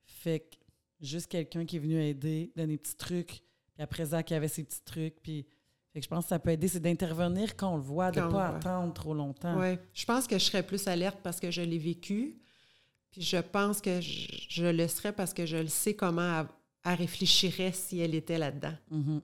[0.04, 0.58] Fait que
[1.02, 3.42] juste quelqu'un qui est venu aider, donner des petits trucs.
[3.74, 5.22] Puis après ça, qui avait ses petits trucs.
[5.22, 5.46] Puis
[5.92, 8.22] fait que je pense que ça peut aider, c'est d'intervenir quand on le voit, de
[8.22, 9.60] ne pas attendre trop longtemps.
[9.60, 12.40] Oui, je pense que je serais plus alerte parce que je l'ai vécu.
[13.12, 16.46] Puis je pense que je, je, le serais parce que je le sais comment
[16.84, 18.74] elle réfléchirait si elle était là-dedans.
[18.92, 19.22] Mm-hmm.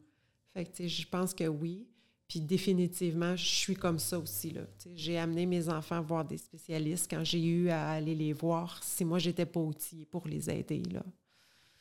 [0.53, 1.87] Fait que, je pense que oui.
[2.27, 4.51] Puis définitivement, je suis comme ça aussi.
[4.51, 4.61] Là.
[4.95, 9.05] J'ai amené mes enfants voir des spécialistes quand j'ai eu à aller les voir si
[9.05, 10.83] moi, j'étais pas outillée pour les aider.
[10.91, 11.03] Là.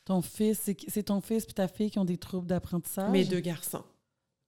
[0.05, 3.11] Ton fils, c'est ton fils et ta fille qui ont des troubles d'apprentissage?
[3.11, 3.83] Mes deux garçons.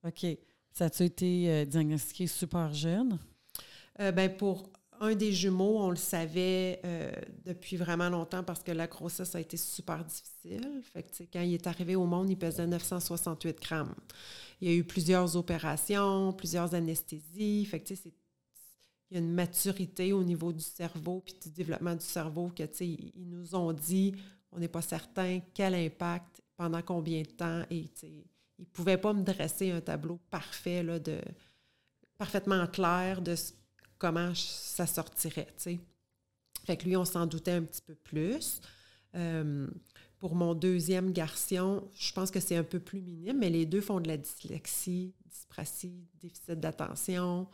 [0.06, 0.26] OK.
[0.72, 3.20] Ça a-tu été euh, diagnostiqué super jeune?
[4.00, 7.12] Euh, ben pour un des jumeaux, on le savait euh,
[7.46, 10.84] depuis vraiment longtemps parce que la grossesse a été super difficile.
[11.32, 13.96] Quand il est arrivé au monde, il pesait 968 grammes.
[14.62, 17.70] Il y a eu plusieurs opérations, plusieurs anesthésies.
[17.72, 18.12] Il
[19.12, 23.30] y a une maturité au niveau du cerveau puis du développement du cerveau que, ils
[23.30, 24.14] nous ont dit,
[24.52, 28.26] on n'est pas certain quel impact, pendant combien de temps, et ils
[28.60, 31.22] ne pouvaient pas me dresser un tableau parfait, là, de,
[32.18, 33.34] parfaitement clair de
[34.00, 35.54] comment ça sortirait,
[36.66, 38.62] Fait que lui, on s'en doutait un petit peu plus.
[39.16, 39.68] Euh,
[40.18, 43.82] pour mon deuxième garçon, je pense que c'est un peu plus minime, mais les deux
[43.82, 47.48] font de la dyslexie, dyspraxie, déficit d'attention.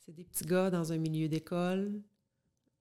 [0.00, 2.02] C'est des petits gars dans un milieu d'école.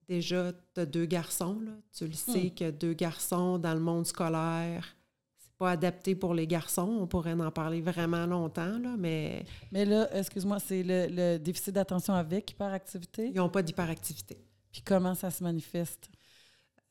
[0.07, 1.73] Déjà, tu as deux garçons, là.
[1.91, 2.55] Tu le sais hmm.
[2.55, 4.95] que deux garçons dans le monde scolaire,
[5.57, 6.97] pas adapté pour les garçons.
[7.01, 9.45] On pourrait en parler vraiment longtemps, là, mais...
[9.71, 13.27] Mais là, excuse-moi, c'est le, déficit d'attention avec hyperactivité?
[13.27, 14.37] Ils n'ont pas d'hyperactivité.
[14.71, 16.09] Puis comment ça se manifeste?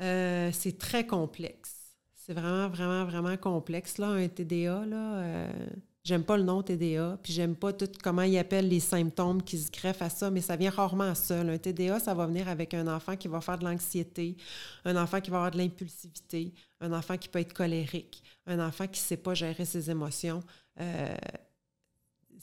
[0.03, 1.97] Euh, c'est très complexe.
[2.15, 5.15] C'est vraiment, vraiment, vraiment complexe, là, un TDA, là.
[5.19, 5.67] Euh,
[6.07, 9.59] J'aime pas le nom TDA, puis j'aime pas tout comment ils appellent les symptômes qui
[9.59, 11.51] se greffent à ça, mais ça vient rarement seul.
[11.51, 14.37] Un TDA, ça va venir avec un enfant qui va faire de l'anxiété,
[14.85, 18.87] un enfant qui va avoir de l'impulsivité, un enfant qui peut être colérique, un enfant
[18.87, 20.43] qui ne sait pas gérer ses émotions.
[20.81, 21.17] Euh,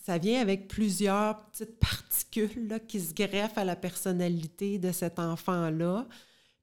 [0.03, 6.05] ça vient avec plusieurs petites particules qui se greffent à la personnalité de cet enfant-là.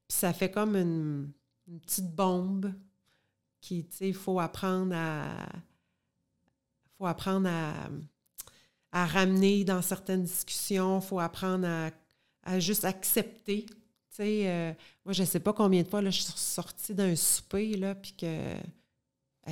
[0.07, 1.31] Puis ça fait comme une,
[1.81, 2.73] petite bombe
[3.61, 5.47] qui, tu sais, faut apprendre à
[6.97, 7.49] faut apprendre
[8.91, 11.67] à, ramener dans certaines discussions, il faut apprendre
[12.43, 13.65] à, juste accepter.
[14.19, 14.73] Euh,
[15.03, 18.13] moi, je ne sais pas combien de fois là, je suis sortie d'un souper, puis
[18.13, 18.53] que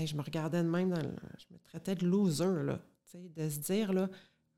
[0.06, 0.94] je me regardais de même,
[1.38, 2.80] je me traitais de loser, là,
[3.14, 4.10] de se dire, là,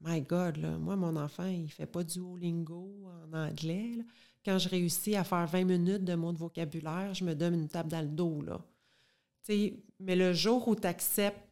[0.04, 3.99] My God, là, moi, mon enfant, il ne fait pas du lingo en anglais.
[4.43, 7.69] Quand je réussis à faire 20 minutes de mots de vocabulaire, je me donne une
[7.69, 8.41] table dans le dos.
[8.41, 8.60] Là.
[9.99, 11.47] mais le jour où tu acceptes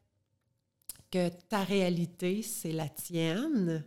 [1.11, 3.85] que ta réalité, c'est la tienne,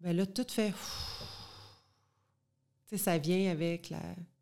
[0.00, 0.72] bien là, tout fait.
[2.96, 4.00] Ça vient avec la,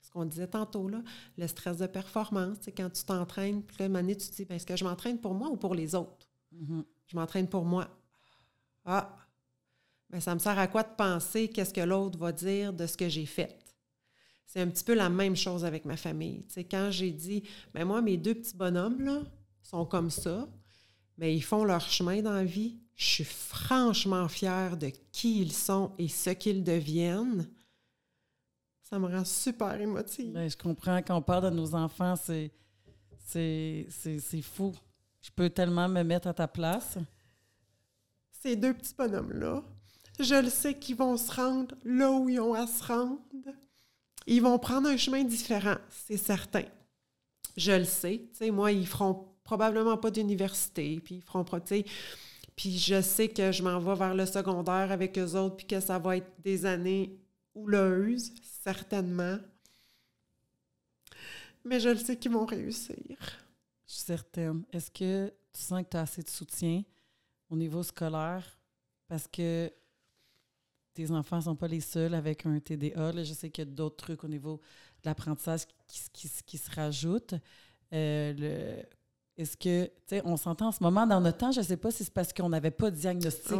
[0.08, 1.02] ce qu'on disait tantôt, là,
[1.36, 2.60] le stress de performance.
[2.60, 5.20] Tu quand tu t'entraînes, puis là, donné, tu te dis, ben, est-ce que je m'entraîne
[5.20, 6.26] pour moi ou pour les autres?
[6.54, 6.84] Mm-hmm.
[7.08, 7.88] Je m'entraîne pour moi.
[8.86, 9.14] Ah!
[10.08, 12.96] Ben, ça me sert à quoi de penser qu'est-ce que l'autre va dire de ce
[12.96, 13.58] que j'ai fait?
[14.46, 16.42] C'est un petit peu la même chose avec ma famille.
[16.46, 17.42] Tu sais, quand j'ai dit,
[17.74, 19.20] ben moi, mes deux petits bonhommes, là,
[19.60, 20.48] sont comme ça,
[21.18, 22.78] mais ils font leur chemin dans la vie.
[22.96, 27.46] Je suis franchement fière de qui ils sont et ce qu'ils deviennent.
[28.88, 30.32] Ça me rend super émotive.
[30.32, 31.02] Ben, je comprends.
[31.02, 32.50] Quand on parle de nos enfants, c'est,
[33.26, 34.72] c'est, fou.
[35.20, 36.96] Je peux tellement me mettre à ta place.
[38.30, 39.62] Ces deux petits bonhommes-là,
[40.18, 43.20] je le sais qu'ils vont se rendre là où ils ont à se rendre.
[44.26, 46.64] Ils vont prendre un chemin différent, c'est certain.
[47.58, 48.28] Je le sais.
[48.30, 51.44] Tu sais, moi, ils feront probablement pas d'université, puis ils feront
[52.56, 55.78] puis je sais que je m'en vais vers le secondaire avec eux autres, puis que
[55.78, 57.18] ça va être des années
[57.54, 59.38] houleuses, certainement.
[61.64, 62.96] Mais je le sais qu'ils vont réussir.
[63.86, 64.64] Je suis certaine.
[64.72, 66.82] Est-ce que tu sens que tu as assez de soutien
[67.50, 68.58] au niveau scolaire?
[69.06, 69.72] Parce que
[70.94, 73.12] tes enfants ne sont pas les seuls avec un TDA.
[73.24, 74.60] je sais qu'il y a d'autres trucs au niveau
[75.02, 77.34] de l'apprentissage qui, qui, se rajoutent.
[77.92, 78.82] Euh,
[79.36, 81.76] est-ce que, tu sais, on s'entend en ce moment dans notre temps, je ne sais
[81.76, 83.56] pas si c'est parce qu'on n'avait pas de diagnostic.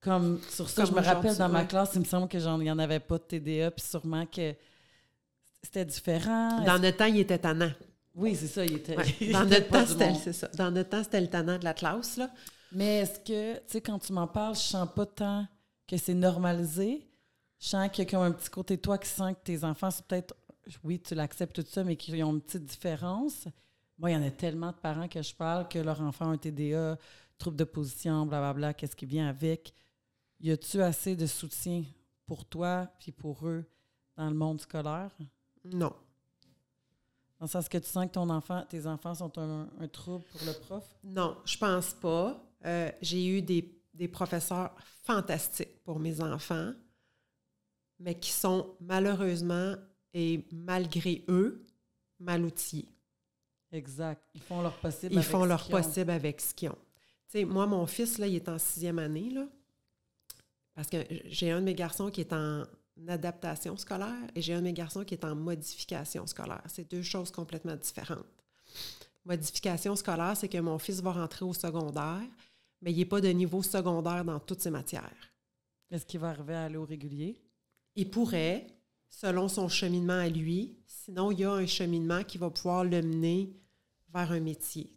[0.00, 2.78] Comme sur ça, je me rappelle dans ma classe, il me semble qu'il n'y en
[2.78, 4.54] avait pas de TDA, puis sûrement que
[5.62, 6.62] c'était différent.
[6.64, 7.72] Dans notre temps, il était tannant.
[8.14, 8.96] Oui, c'est ça, il était.
[9.32, 10.48] dans, notre temps, c'était, ça.
[10.48, 12.16] dans notre temps, c'était le tannant de la classe.
[12.16, 12.30] Là.
[12.72, 15.46] Mais est-ce que, tu sais, quand tu m'en parles, je sens pas tant
[15.86, 17.06] que c'est normalisé?
[17.60, 19.90] Je sens qu'il y a un petit côté de toi qui sent que tes enfants,
[19.90, 20.34] c'est peut-être,
[20.84, 23.48] oui, tu l'acceptes tout ça, mais qu'ils ont une petite différence.
[23.98, 26.34] Moi, il y en a tellement de parents que je parle que leur enfant a
[26.34, 26.98] un TDA,
[27.36, 29.72] trouble de position, blablabla, qu'est-ce qui vient avec?
[30.40, 31.84] Y a-tu assez de soutien
[32.26, 33.64] pour toi puis pour eux
[34.16, 35.10] dans le monde scolaire?
[35.64, 35.92] Non.
[37.38, 40.40] Dans le sens que tu sens que ton enfant, tes enfants sont un, trouble pour
[40.44, 40.84] le prof?
[41.04, 42.40] Non, je pense pas.
[42.64, 44.74] Euh, j'ai eu des, des, professeurs
[45.04, 46.72] fantastiques pour mes enfants,
[48.00, 49.74] mais qui sont malheureusement
[50.12, 51.64] et malgré eux
[52.18, 52.88] mal outillés.
[53.70, 54.22] Exact.
[54.34, 57.46] Ils font leur possible Ils font leur possible avec ce qu'ils ont.
[57.46, 59.46] Moi, mon fils, là, il est en sixième année, là,
[60.78, 62.62] parce que j'ai un de mes garçons qui est en
[63.08, 66.62] adaptation scolaire et j'ai un de mes garçons qui est en modification scolaire.
[66.68, 68.24] C'est deux choses complètement différentes.
[69.24, 72.22] Modification scolaire, c'est que mon fils va rentrer au secondaire,
[72.80, 75.32] mais il n'est pas de niveau secondaire dans toutes ces matières.
[75.90, 77.42] Est-ce qu'il va arriver à aller au régulier?
[77.96, 78.68] Il pourrait,
[79.08, 80.78] selon son cheminement à lui.
[80.86, 83.52] Sinon, il y a un cheminement qui va pouvoir le mener
[84.14, 84.96] vers un métier.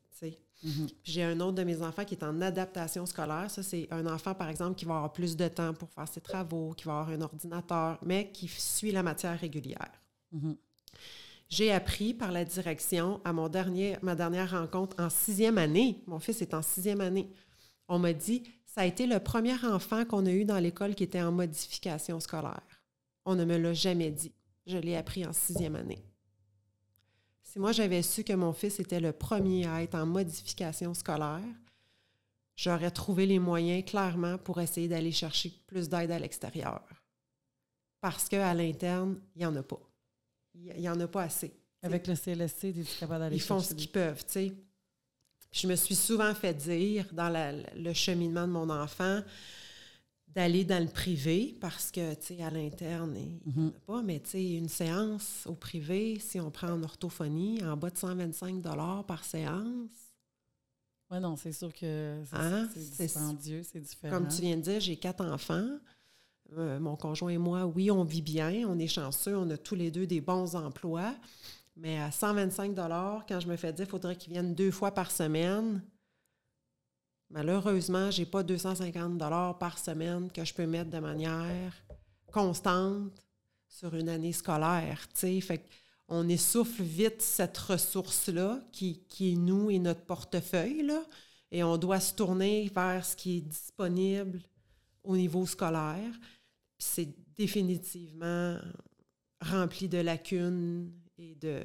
[0.63, 0.87] Mhm.
[1.03, 3.49] J'ai un autre de mes enfants qui est en adaptation scolaire.
[3.49, 6.21] Ça, c'est un enfant, par exemple, qui va avoir plus de temps pour faire ses
[6.21, 9.91] travaux, qui va avoir un ordinateur, mais qui suit la matière régulière.
[10.31, 10.55] Mhm.
[11.49, 16.01] J'ai appris par la direction à mon dernier, ma dernière rencontre en sixième année.
[16.07, 17.29] Mon fils est en sixième année.
[17.89, 21.03] On m'a dit, ça a été le premier enfant qu'on a eu dans l'école qui
[21.03, 22.61] était en modification scolaire.
[23.25, 24.31] On ne me l'a jamais dit.
[24.65, 26.01] Je l'ai appris en sixième année.
[27.51, 31.43] Si moi j'avais su que mon fils était le premier à être en modification scolaire,
[32.55, 36.81] j'aurais trouvé les moyens clairement pour essayer d'aller chercher plus d'aide à l'extérieur.
[37.99, 39.81] Parce qu'à l'interne, il n'y en a pas.
[40.55, 41.51] Il n'y en a pas assez.
[41.81, 44.53] Avec le CLSC, ils sont capables d'aller Ils font ce qu'ils peuvent, tu sais.
[45.51, 49.21] Je me suis souvent fait dire dans la- le cheminement de mon enfant
[50.35, 54.01] d'aller dans le privé parce que, tu sais, à l'interne, il n'y en a pas.
[54.01, 57.97] Mais, tu sais, une séance au privé, si on prend en orthophonie, en bas de
[57.97, 58.61] 125
[59.07, 59.89] par séance,
[61.09, 62.69] Ouais, non, c'est sûr que c'est Hein?
[62.73, 64.15] dispendieux, c'est différent.
[64.17, 65.67] Comme tu viens de dire, j'ai quatre enfants.
[66.57, 69.75] Euh, mon conjoint et moi, oui, on vit bien, on est chanceux, on a tous
[69.75, 71.13] les deux des bons emplois.
[71.75, 72.73] Mais à 125
[73.27, 75.83] quand je me fais dire qu'il faudrait qu'ils viennent deux fois par semaine,
[77.31, 79.17] malheureusement, j'ai pas 250
[79.59, 81.73] par semaine que je peux mettre de manière
[82.31, 83.11] constante
[83.67, 85.07] sur une année scolaire.
[85.13, 85.41] tu sais.
[85.41, 85.65] Fait
[86.13, 91.01] on essouffle vite cette ressource-là qui, qui est nous et notre portefeuille, là,
[91.51, 94.41] et on doit se tourner vers ce qui est disponible
[95.03, 96.11] au niveau scolaire.
[96.77, 98.57] Puis c'est définitivement
[99.41, 101.61] rempli de lacunes et de,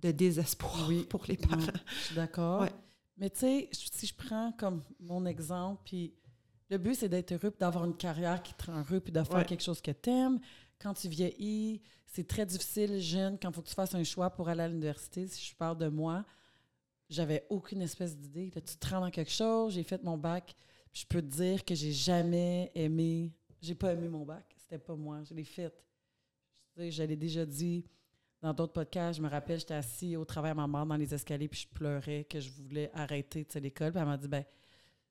[0.00, 1.04] de désespoir Oui.
[1.04, 1.60] pour les parents.
[1.86, 2.60] je suis d'accord.
[2.62, 2.72] Ouais.
[3.16, 6.14] Mais tu sais, si je prends comme mon exemple, puis
[6.70, 9.22] le but, c'est d'être heureux, puis d'avoir une carrière qui te rend heureux, puis de
[9.22, 9.44] faire Ouais.
[9.44, 10.40] quelque chose que tu aimes.
[10.80, 14.30] Quand tu vieillis, c'est très difficile, jeune, quand il faut que tu fasses un choix
[14.30, 15.26] pour aller à l'université.
[15.28, 16.24] Si je parle de moi,
[17.08, 18.50] j'avais aucune espèce d'idée.
[18.54, 20.54] Là, tu te rends dans quelque chose, j'ai fait mon bac.
[20.92, 24.44] Je peux te dire que j'ai jamais aimé, j'ai pas aimé mon bac.
[24.58, 25.72] C'était pas moi, je l'ai fait.
[26.76, 27.84] Sais, Je l'ai déjà dit
[28.42, 29.18] dans d'autres podcasts.
[29.18, 31.68] Je me rappelle, j'étais assis au travail à ma mère dans les escaliers, puis je
[31.68, 33.92] pleurais que je voulais arrêter l'école.
[33.92, 34.44] Puis elle m'a dit, ben,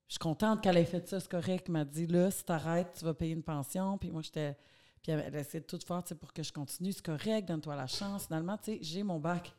[0.07, 1.65] je suis contente qu'elle ait fait ça, c'est correct.
[1.67, 3.97] Elle m'a dit, là, si t'arrêtes, tu vas payer une pension.
[3.97, 4.57] Puis moi, j'étais.
[5.01, 6.91] Puis elle, elle essayait de tout faire pour que je continue.
[6.91, 8.25] C'est correct, donne-toi la chance.
[8.25, 9.55] Finalement, tu sais, j'ai mon bac.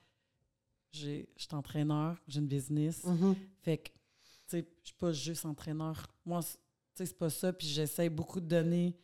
[0.92, 3.02] Je suis entraîneur, j'ai une business.
[3.04, 3.34] Mhm.
[3.62, 3.94] Fait que, tu
[4.46, 6.06] sais, je suis pas juste entraîneur.
[6.26, 6.50] Moi, tu
[6.94, 7.52] sais, c'est pas ça.
[7.52, 8.94] Puis j'essaie beaucoup de donner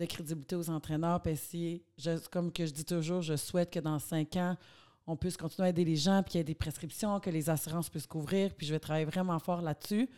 [0.00, 1.20] de crédibilité aux entraîneurs.
[1.22, 4.56] Puis essayer, je- comme que je dis toujours, je souhaite que dans cinq ans,
[5.06, 7.48] on puisse continuer à aider les gens, puis qu'il y ait des prescriptions, que les
[7.50, 8.54] assurances puissent couvrir.
[8.54, 10.08] Puis je vais travailler vraiment fort là-dessus.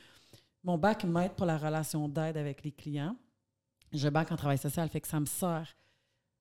[0.65, 3.17] Mon bac m'aide pour la relation d'aide avec les clients.
[3.93, 5.75] Je bac en travail social, fait que ça me sert.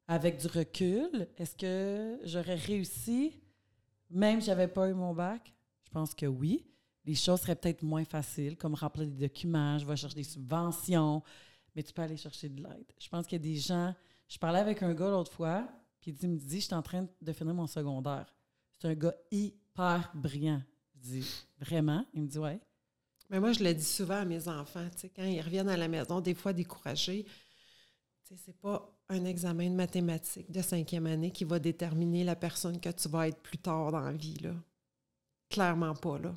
[0.07, 3.39] Avec du recul, est-ce que j'aurais réussi,
[4.09, 5.53] même si j'avais pas eu mon bac?
[5.85, 6.65] Je pense que oui.
[7.05, 11.23] Les choses seraient peut-être moins faciles, comme remplir des documents, je vais chercher des subventions,
[11.75, 12.91] mais tu peux aller chercher de l'aide.
[12.99, 13.93] Je pense qu'il y a des gens.
[14.27, 15.67] Je parlais avec un gars l'autre fois,
[15.99, 18.33] puis il me dit Je suis en train de finir mon secondaire.
[18.71, 20.61] C'est un gars hyper brillant.
[20.95, 22.05] Je dis Vraiment?
[22.13, 22.59] Il me dit Ouais.
[23.29, 25.77] Mais moi, je le dis souvent à mes enfants, tu sais, quand ils reviennent à
[25.77, 31.05] la maison, des fois découragés, tu sais, c'est pas un examen de mathématiques de cinquième
[31.05, 34.37] année qui va déterminer la personne que tu vas être plus tard dans la vie,
[34.39, 34.53] là.
[35.49, 36.33] Clairement pas, là.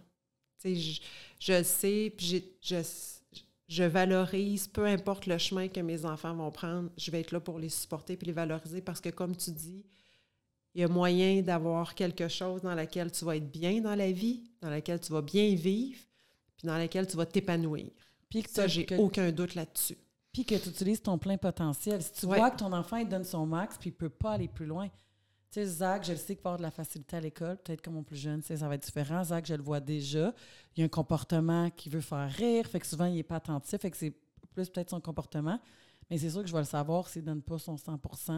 [0.61, 1.01] Tu sais, je,
[1.41, 2.83] je sais, puis je,
[3.69, 7.41] je valorise, peu importe le chemin que mes enfants vont prendre, je vais être là
[7.41, 9.85] pour les supporter puis les valoriser parce que, comme tu dis,
[10.75, 14.11] il y a moyen d'avoir quelque chose dans laquelle tu vas être bien dans la
[14.11, 15.99] vie, dans laquelle tu vas bien vivre,
[16.57, 17.87] puis dans laquelle tu vas t'épanouir.
[18.29, 19.97] Puis que, Ça, j'ai que- aucun doute là-dessus.
[20.33, 22.03] puis que tu utilises ton plein potentiel.
[22.03, 22.39] Si tu Ouais.
[22.39, 24.89] vois que ton enfant il donne son max puis il peut pas aller plus loin.
[25.55, 27.57] Tu sais, Zach, je le sais qu'il va avoir de la facilité à l'école.
[27.59, 29.23] Peut-être que mon plus jeune, ça va être différent.
[29.23, 30.35] Zach, je le vois déjà.
[30.75, 32.67] Il y a un comportement qui veut faire rire.
[32.67, 33.81] Fait que souvent, il n'est pas attentif.
[33.81, 34.13] Fait que c'est
[34.53, 35.61] plus peut-être son comportement.
[36.11, 38.37] Mais c'est sûr que je vais le savoir s'il ne donne pas son 100 Tu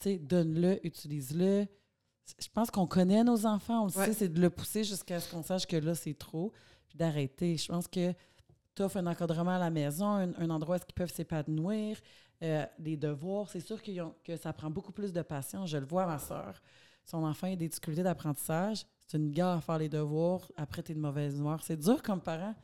[0.00, 1.66] sais, donne-le, utilise-le.
[2.40, 4.06] Je pense qu'on connaît nos enfants, on le Ouais.
[4.06, 6.52] sait, c'est de le pousser jusqu'à ce qu'on sache que là, c'est trop,
[6.88, 7.56] puis d'arrêter.
[7.56, 8.12] Je pense que
[8.74, 11.96] tu offres un encadrement à la maison, un, un endroit où qu'ils peuvent s'épanouir,
[12.42, 13.48] euh, des devoirs.
[13.48, 15.70] C'est sûr ont- que ça prend beaucoup plus de patience.
[15.70, 16.60] Je le vois ma soeur.
[17.04, 18.84] Son enfant a des difficultés d'apprentissage.
[19.06, 20.50] C'est une gare à faire les devoirs.
[20.56, 21.62] Après, tu es de mauvaise humeur.
[21.62, 22.54] C'est dur comme parent.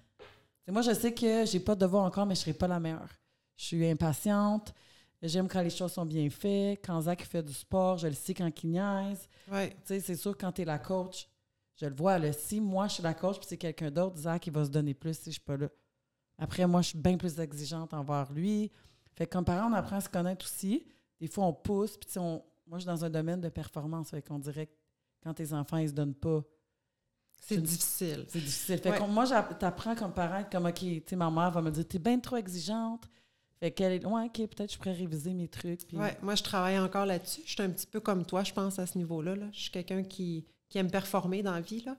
[0.62, 2.80] T'sais, moi, je sais que j'ai pas de devoirs encore, mais je serai pas la
[2.80, 3.08] meilleure.
[3.56, 4.74] Je suis impatiente.
[5.22, 6.84] J'aime quand les choses sont bien faites.
[6.84, 9.28] Quand Zach fait du sport, je le sais quand il niaise.
[9.50, 9.76] Ouais.
[9.84, 11.28] C'est sûr, quand tu es la coach,
[11.76, 14.46] Je le vois, là, si moi, je suis la coach, puis c'est quelqu'un d'autre, Zach,
[14.46, 15.68] il va se donner plus si je suis pas là.
[16.38, 18.70] Après, moi, je suis bien plus exigeante envers lui.
[19.14, 20.86] Fait que comme parent, on apprend à se connaître aussi.
[21.20, 24.22] Des fois, on pousse, puis on- moi, je suis dans un domaine de performance, fait
[24.22, 24.72] qu'on dirait que
[25.22, 26.42] quand tes enfants, ils se donnent pas,
[27.40, 28.24] C'est difficile.
[28.28, 28.78] c'est difficile.
[28.78, 28.98] Fait Ouais.
[28.98, 31.98] que moi, t'apprends comme parent, comme, OK, tu sais, ma mère va me dire, t'es
[31.98, 33.08] bien trop exigeante.
[33.60, 35.86] Fait qu'elle est, ouais, OK, peut-être je pourrais réviser mes trucs.
[35.86, 37.42] puis- Ouais, moi, je travaille encore là-dessus.
[37.44, 39.36] Je suis un petit peu comme toi, je pense, à ce niveau-là.
[39.36, 39.46] là.
[39.52, 41.82] Je suis quelqu'un qui, qui aime performer dans la vie.
[41.82, 41.96] Là.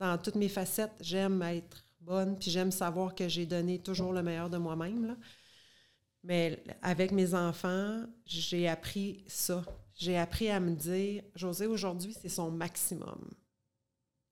[0.00, 4.22] Dans toutes mes facettes, j'aime être bonne, puis j'aime savoir que j'ai donné toujours le
[4.22, 5.16] meilleur de moi-même.
[6.24, 9.62] Mais avec mes enfants, j'ai appris ça.
[9.94, 13.30] J'ai appris à me dire, José, aujourd'hui, c'est son maximum.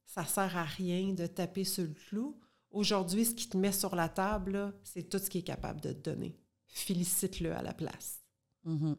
[0.07, 2.41] Ça sert à rien de taper sur le clou.
[2.71, 5.93] Aujourd'hui, ce qui te met sur la table, c'est tout ce qu'il est capable de
[5.93, 6.35] te donner.
[6.67, 8.23] Félicite-le à la place.
[8.65, 8.97] Mhm.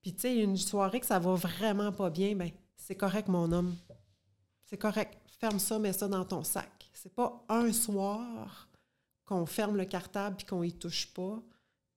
[0.00, 3.50] Puis, tu sais, une soirée que ça va vraiment pas bien, ben c'est correct, mon
[3.50, 3.74] homme.
[4.62, 5.18] C'est correct.
[5.40, 6.88] Ferme ça, mets ça dans ton sac.
[6.92, 8.68] C'est pas un soir
[9.24, 11.42] qu'on ferme le cartable puis qu'on y touche pas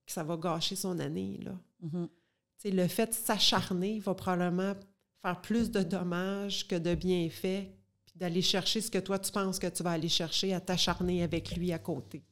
[0.08, 1.52] que ça va gâcher son année, là.
[1.80, 2.08] Mhm.
[2.56, 4.74] Sais, le fait de s'acharner va probablement
[5.22, 7.68] faire plus de dommages que de bienfaits,
[8.06, 11.22] puis d'aller chercher ce que toi tu penses que tu vas aller chercher à t'acharner
[11.22, 12.24] avec lui à côté.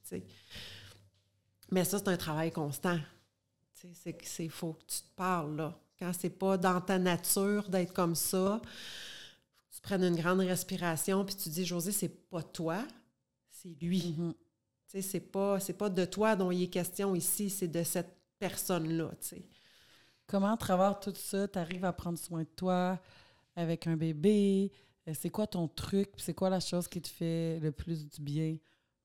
[1.71, 2.99] Mais ça, c'est un travail constant.
[4.23, 5.79] C'est faut que tu te parles là.
[5.99, 8.61] Quand c'est pas dans ta nature d'être comme ça,
[9.71, 12.85] tu prennes une grande respiration puis tu dis José, c'est pas toi,
[13.51, 14.15] c'est lui.
[14.17, 14.35] Mhm.
[14.89, 17.83] Tu sais, c'est pas c'est pas de toi dont il est question ici, c'est de
[17.83, 19.47] cette personne là, tu sais.
[20.27, 23.01] Comment, à travers tout ça, tu arrives à prendre soin de toi
[23.57, 24.73] avec un bébé?
[25.09, 26.11] Euh, C'est quoi ton truc?
[26.19, 28.57] C'est quoi la chose qui te fait le plus du bien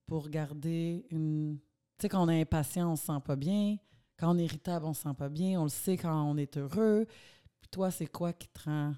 [0.07, 1.59] pour garder une.
[1.97, 3.77] Tu sais, quand on est impatient, on se sent pas bien.
[4.17, 5.59] Quand on est irritable, on se sent pas bien.
[5.61, 7.05] On le sait quand on est heureux.
[7.59, 8.93] Puis toi, c'est quoi qui te rend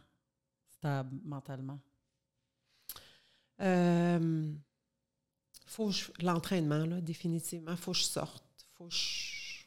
[0.77, 1.79] stable mentalement?
[3.61, 4.53] Euh,
[5.65, 8.43] faut que je- l'entraînement là, définitivement, faut que je sorte,
[8.77, 9.63] faut que je-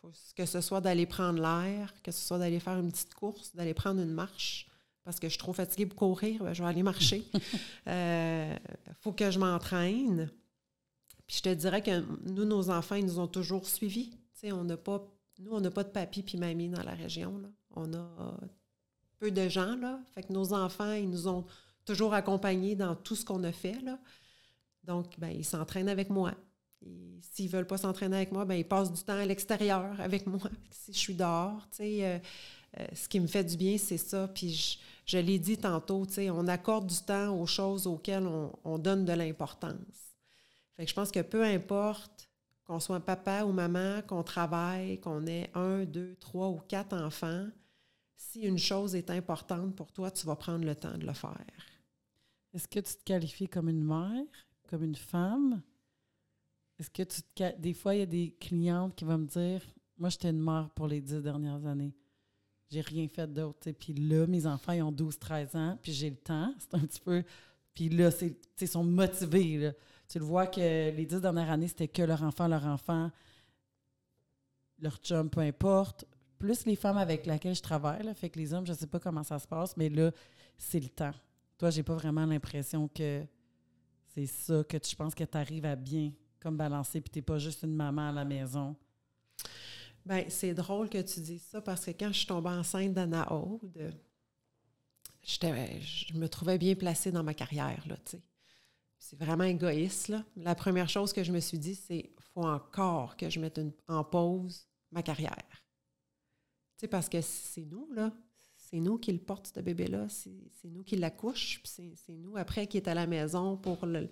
[0.00, 3.54] faut que ce soit d'aller prendre l'air, que ce soit d'aller faire une petite course,
[3.54, 4.66] d'aller prendre une marche
[5.04, 7.24] parce que je suis trop fatiguée pour courir, ben, je vais aller marcher.
[7.86, 8.56] Euh,
[9.00, 10.30] faut que je m'entraîne.
[11.26, 14.16] Puis je te dirais que nous, nos enfants, ils nous ont toujours suivis.
[14.44, 15.06] On n'a pas,
[15.38, 17.38] nous, on n'a pas de papy puis mamie dans la région.
[17.38, 17.48] Là.
[17.76, 18.46] On a euh,
[19.18, 19.98] peu de gens, là.
[20.14, 21.44] Fait que nos enfants, ils nous ont
[21.86, 23.98] toujours accompagnés dans tout ce qu'on a fait, là.
[24.86, 26.34] Donc, ben, ils s'entraînent avec moi.
[27.20, 30.50] S'ils veulent pas s'entraîner avec moi, ben, ils passent du temps à l'extérieur avec moi.
[30.70, 32.18] Si je suis dehors, tu sais, euh,
[32.78, 34.28] euh, ce qui me fait du bien, c'est ça.
[34.28, 38.26] Puis je, je l'ai dit tantôt, tu sais, on accorde du temps aux choses auxquelles
[38.26, 40.14] on, on donne de l'importance.
[40.78, 42.28] Je pense que peu importe
[42.64, 47.46] qu'on soit papa ou maman, qu'on travaille, qu'on ait un, deux, trois ou quatre enfants,
[48.16, 51.44] si une chose est importante pour toi, tu vas prendre le temps de le faire.
[52.52, 54.24] Est-ce que tu te qualifies comme une mère,
[54.68, 55.62] comme une femme?
[56.78, 59.62] Est-ce que tu te Des fois, il y a des clientes qui vont me dire
[59.96, 61.94] Moi, j'étais une mère pour les dix dernières années.
[62.70, 63.70] J'ai rien fait d'autre.
[63.72, 66.52] Puis là, mes enfants, ils ont 12-13 ans, puis j'ai le temps.
[66.58, 67.22] C'est un petit peu.
[67.74, 68.10] Puis là,
[68.60, 69.58] ils sont motivés.
[69.58, 69.72] là.
[70.08, 73.10] Tu le vois que les dix dernières années, c'était que leur enfant, leur enfant,
[74.78, 76.04] leur chum, peu importe.
[76.38, 79.00] Plus les femmes avec lesquelles je travaille, là, fait que les hommes, je sais pas
[79.00, 80.10] comment ça se passe, mais là,
[80.58, 81.14] c'est le temps.
[81.58, 83.24] Toi, j'ai pas vraiment l'impression que
[84.14, 87.38] c'est ça, que tu penses que tu arrives à bien comme balancer, puis t'es pas
[87.38, 88.76] juste une maman à la maison.
[90.06, 93.32] Ben, c'est drôle que tu dises ça parce que quand je suis tombée enceinte d'Anna
[93.32, 93.94] Aude,
[95.22, 98.18] je me trouvais bien placée dans ma carrière, là, tu.
[98.98, 100.14] C'est vraiment égoïste.
[100.36, 104.02] La première chose que je me suis dit, c'est faut encore que je mette en
[104.02, 105.64] pause ma carrière.
[106.78, 108.12] Tu parce que c'est nous, là.
[108.74, 110.08] C'est nous qui le porte, ce bébé-là.
[110.08, 110.32] C'est
[110.64, 111.60] nous qui l'accouche.
[111.62, 114.08] puis C'est nous, après, qui est à la maison pour le...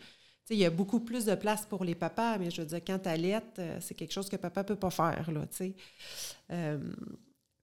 [0.50, 2.98] Il y a beaucoup plus de place pour les papas, mais je veux dire, quand
[3.00, 5.74] t'allaites, euh, c'est quelque chose que papa peut pas faire, là, tu sais.
[6.52, 6.94] Euh,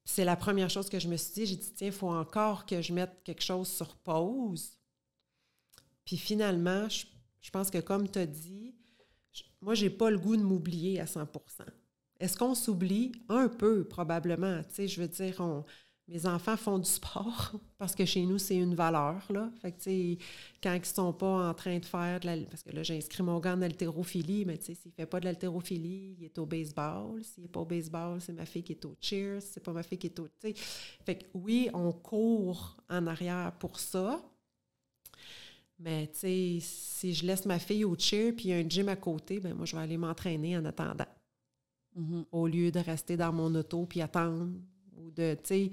[0.04, 1.45] c'est la première chose que je me suis dit.
[1.45, 4.72] J'ai dit, tiens, il faut encore que je mette quelque chose sur pause.
[6.06, 7.06] Puis finalement, je,
[7.41, 8.76] je pense que comme tu as dit,
[9.34, 11.66] je- moi, j'ai pas le goût de m'oublier à 100%
[12.20, 13.12] Est-ce qu'on s'oublie?
[13.30, 14.62] Un peu, probablement.
[14.64, 15.64] Tu sais, je veux dire, on-
[16.10, 19.51] mes enfants font du sport parce que chez nous, c'est une valeur, là.
[19.62, 20.18] Fait que, tu sais,
[20.62, 22.38] quand ils sont pas en train de faire de la...
[22.45, 26.16] Parce que là, j'ai inscrit mon gars en haltérophilie, mais s'il fait pas de l'haltérophilie,
[26.18, 27.24] il est au baseball.
[27.24, 29.41] S'il n'est pas au baseball, c'est ma fille qui est au cheer.
[29.41, 30.28] Si c'est pas ma fille qui est au...
[31.05, 34.22] Fait que oui, on court en arrière pour ça.
[35.78, 38.68] Mais tu sais, si je laisse ma fille au cheer puis il y a un
[38.68, 41.05] gym à côté, ben moi, je vais aller m'entraîner en attendant
[41.95, 42.26] Mhm.
[42.32, 44.47] au lieu de rester dans mon auto puis attendre.
[45.10, 45.72] Ou de, tu sais,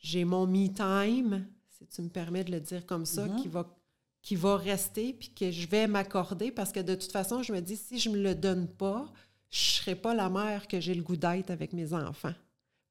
[0.00, 3.36] j'ai mon me time, si tu me permets de le dire comme ça, Mhm.
[3.42, 3.74] qui va
[4.20, 7.60] qui va rester puis que je vais m'accorder parce que de toute façon, je me
[7.60, 9.10] dis, si je ne me le donne pas,
[9.48, 12.34] je ne serai pas la mère que j'ai le goût d'être avec mes enfants.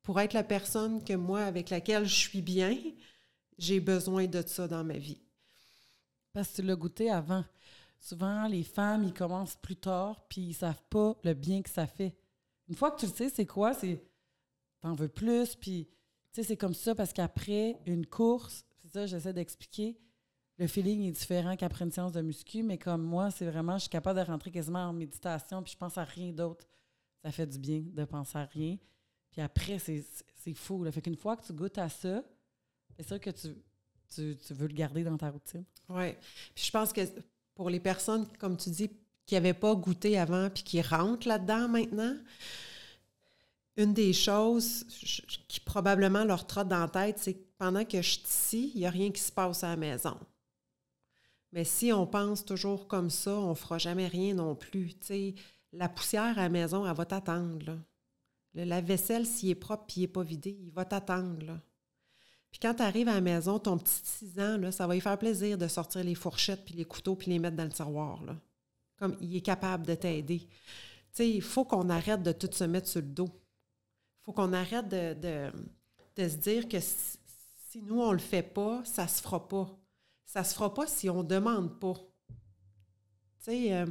[0.02, 2.76] Pour être la personne que moi, avec laquelle je suis bien,
[3.60, 5.22] j'ai besoin de ça dans ma vie.
[6.34, 7.44] Parce que tu l'as goûté avant.
[8.00, 11.86] Souvent, les femmes, ils commencent plus tard, puis ils savent pas le bien que ça
[11.86, 12.16] fait.
[12.70, 13.74] Une fois que tu le sais, c'est quoi?
[13.74, 14.02] C'est
[14.82, 15.88] t'en veux plus, puis
[16.34, 19.98] tu sais, c'est comme ça parce qu'après une course, c'est ça, j'essaie d'expliquer,
[20.58, 23.82] le feeling est différent qu'après une séance de muscu, mais comme moi, c'est vraiment, je
[23.82, 26.68] suis capable de rentrer quasiment en méditation, puis je pense à rien d'autre.
[27.24, 28.78] Ça fait du bien de penser à rien.
[29.32, 30.04] Puis après, c'est
[30.56, 30.84] fou.
[30.84, 30.92] Là.
[30.92, 32.24] Fait qu'une fois que tu goûtes à ça,
[32.96, 33.50] c'est sûr que tu,
[34.14, 35.66] tu, tu, veux le garder dans ta routine.
[35.90, 36.14] Oui.
[36.56, 37.02] Puis je pense que
[37.54, 38.90] pour les personnes, comme tu dis,
[39.26, 42.16] qui n'avaient pas goûté avant puis qui rentrent là-dedans maintenant,
[43.78, 44.86] une des choses
[45.48, 48.80] qui probablement leur trotte dans la tête, c'est que pendant que je suis ici, il
[48.80, 50.18] n'y a rien qui se passe à la maison.
[51.52, 54.96] Mais si on pense toujours comme ça, on ne fera jamais rien non plus.
[55.72, 57.80] la poussière à la maison, elle va t'attendre.
[58.54, 61.60] La vaisselle, s'il est propre et il n'est pas vidé, il va t'attendre.
[62.50, 65.18] Puis quand tu arrives à la maison, ton petit 6 ans, ça va lui faire
[65.18, 68.24] plaisir de sortir les fourchettes puis les couteaux puis les mettre dans le tiroir.
[68.24, 68.36] Là.
[68.98, 70.48] Comme il est capable de t'aider.
[71.20, 73.30] il faut qu'on arrête de tout se mettre sur le dos.
[74.28, 77.18] Il faut qu'on arrête de, de, se dire que si,
[77.70, 79.78] si nous, on ne le fait pas, ça ne se fera pas
[80.28, 81.96] ça se fera pas si on ne demande pas.
[82.30, 82.36] Tu
[83.40, 83.86] sais, euh,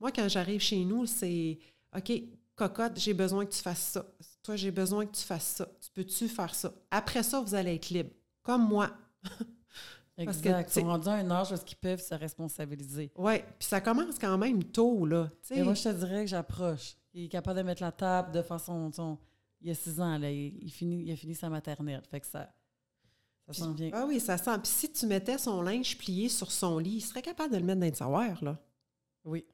[0.00, 1.58] moi, quand j'arrive chez nous, c'est
[1.96, 2.12] OK,
[2.56, 4.06] cocotte, j'ai besoin que tu fasses ça.
[4.42, 5.68] Toi, j'ai besoin que tu fasses ça.
[5.80, 6.72] Tu peux-tu faire ça?
[6.90, 8.10] Après ça, vous allez être libre.
[8.42, 8.90] Comme moi.
[10.16, 10.74] exact.
[10.74, 13.12] Ils sont rendus à un âge où ils peuvent se responsabiliser.
[13.16, 15.30] Oui, puis ça commence quand même tôt, là.
[15.50, 16.96] Et moi, je te dirais que j'approche.
[17.12, 18.90] Il est capable de mettre la table de façon...
[18.92, 19.18] Son,
[19.62, 22.02] il y a six ans, là, il, finit, il a fini sa maternelle.
[22.10, 22.52] Fait que ça
[23.46, 23.90] ça sent bien.
[23.92, 24.58] Ah oui, ça sent.
[24.62, 27.64] Puis si tu mettais son linge plié sur son lit, il serait capable de le
[27.64, 28.58] mettre dans le tiroir, là.
[29.24, 29.44] Oui.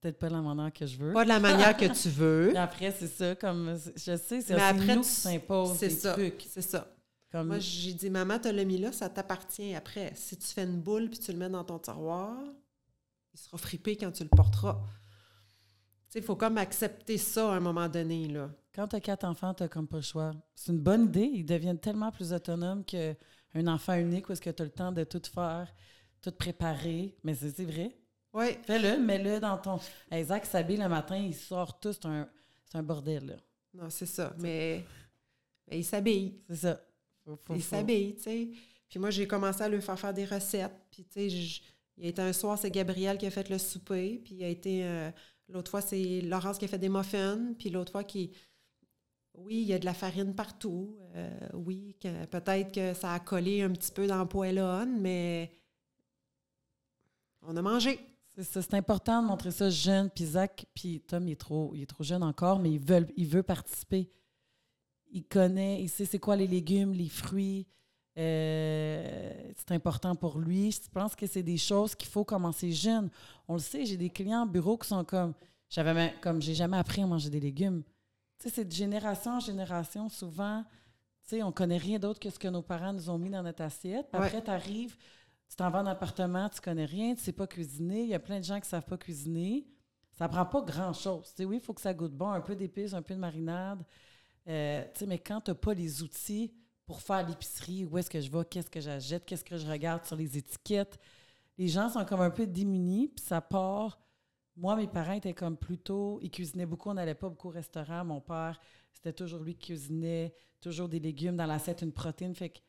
[0.00, 1.12] Peut-être pas de la manière que je veux.
[1.12, 2.52] Pas de la manière que tu veux.
[2.52, 6.16] Mais après, c'est ça, comme je sais, c'est après, nous qui s'impose C'est ça.
[6.48, 6.88] C'est ça.
[7.34, 10.12] Moi, j'ai dit, maman, tu l'as mis là, ça t'appartient après.
[10.16, 12.36] Si tu fais une boule puis tu le mets dans ton tiroir,
[13.32, 14.80] il sera fripé quand tu le porteras.
[16.10, 18.50] Tu sais, il faut comme accepter ça à un moment donné, là.
[18.74, 20.32] Quand tu as quatre enfants, tu n'as comme pas le choix.
[20.56, 21.30] C'est une bonne idée.
[21.32, 23.14] Ils deviennent tellement plus autonomes qu'un
[23.68, 25.72] enfant unique où est-ce que tu as le temps de tout faire,
[26.20, 27.16] tout préparer.
[27.22, 27.96] Mais c'est vrai.
[28.32, 28.46] Oui.
[28.64, 29.78] Fais-le, mets-le dans ton.
[30.10, 32.28] Isaac s'habille le matin, il sort tout, c'est un,
[32.74, 33.26] un, bordel.
[33.26, 33.34] Là.
[33.74, 34.34] Non, c'est ça.
[34.40, 34.84] Mais,
[35.70, 36.40] il s'habille.
[36.48, 36.80] C'est ça.
[37.50, 38.48] il s'habille, tu sais.
[38.88, 40.74] Puis moi, j'ai commencé à lui faire faire des recettes.
[40.90, 41.60] Puis, tu sais,
[41.96, 44.20] il a été un soir, c'est Gabriel qui a fait le souper.
[44.24, 44.84] Puis, il a été.
[44.84, 45.12] Euh,
[45.52, 47.54] l'autre fois, c'est Laurence qui a fait des muffins.
[47.58, 48.32] Puis, l'autre fois, qui
[49.34, 50.96] oui, il y a de la farine partout.
[51.14, 51.96] Euh, oui,
[52.30, 55.50] peut-être que ça a collé un petit peu dans le mais
[57.42, 57.98] on a mangé.
[58.42, 60.10] C'est important de montrer ça jeune.
[60.10, 63.06] Puis Zach, puis Tom, il est, trop, il est trop jeune encore, mais il veut,
[63.16, 64.10] il veut participer.
[65.12, 67.66] Il connaît, il sait c'est quoi les légumes, les fruits.
[68.20, 70.70] Euh, c'est important pour lui.
[70.70, 73.10] Je pense que c'est des choses qu'il faut commencer jeune.
[73.48, 75.32] On le sait, j'ai des clients en bureau qui sont comme,
[75.68, 77.82] j'avais comme j'ai jamais appris à manger des légumes
[78.48, 80.64] c'est de génération en génération, souvent,
[81.24, 83.42] tu sais, on connaît rien d'autre que ce que nos parents nous ont mis dans
[83.42, 84.08] notre assiette.
[84.12, 84.96] après, tu arrives,
[85.48, 88.02] tu t'en vas en appartement, tu connais rien, tu sais pas cuisiner.
[88.02, 89.66] Il y a plein de gens qui savent pas cuisiner.
[90.12, 91.34] Ça prend pas grand-chose.
[91.40, 93.84] oui, il faut que ça goûte bon, un peu d'épices, un peu de marinade.
[94.48, 96.52] Euh, mais quand tu n'as pas les outils
[96.90, 100.04] pour faire l'épicerie, où est-ce que je vais, qu'est-ce que j'achète, qu'est-ce que je regarde
[100.04, 100.98] sur les étiquettes,
[101.56, 104.00] les gens sont comme un peu démunis, puis ça part
[104.56, 106.18] moi, mes parents étaient comme plutôt.
[106.20, 108.04] Ils cuisinaient beaucoup, on n'allait pas beaucoup au restaurant.
[108.04, 108.60] Mon père,
[108.92, 112.34] c'était toujours lui qui cuisinait, toujours des légumes dans l'assiette, une protéine.
[112.34, 112.62] Fait que, tu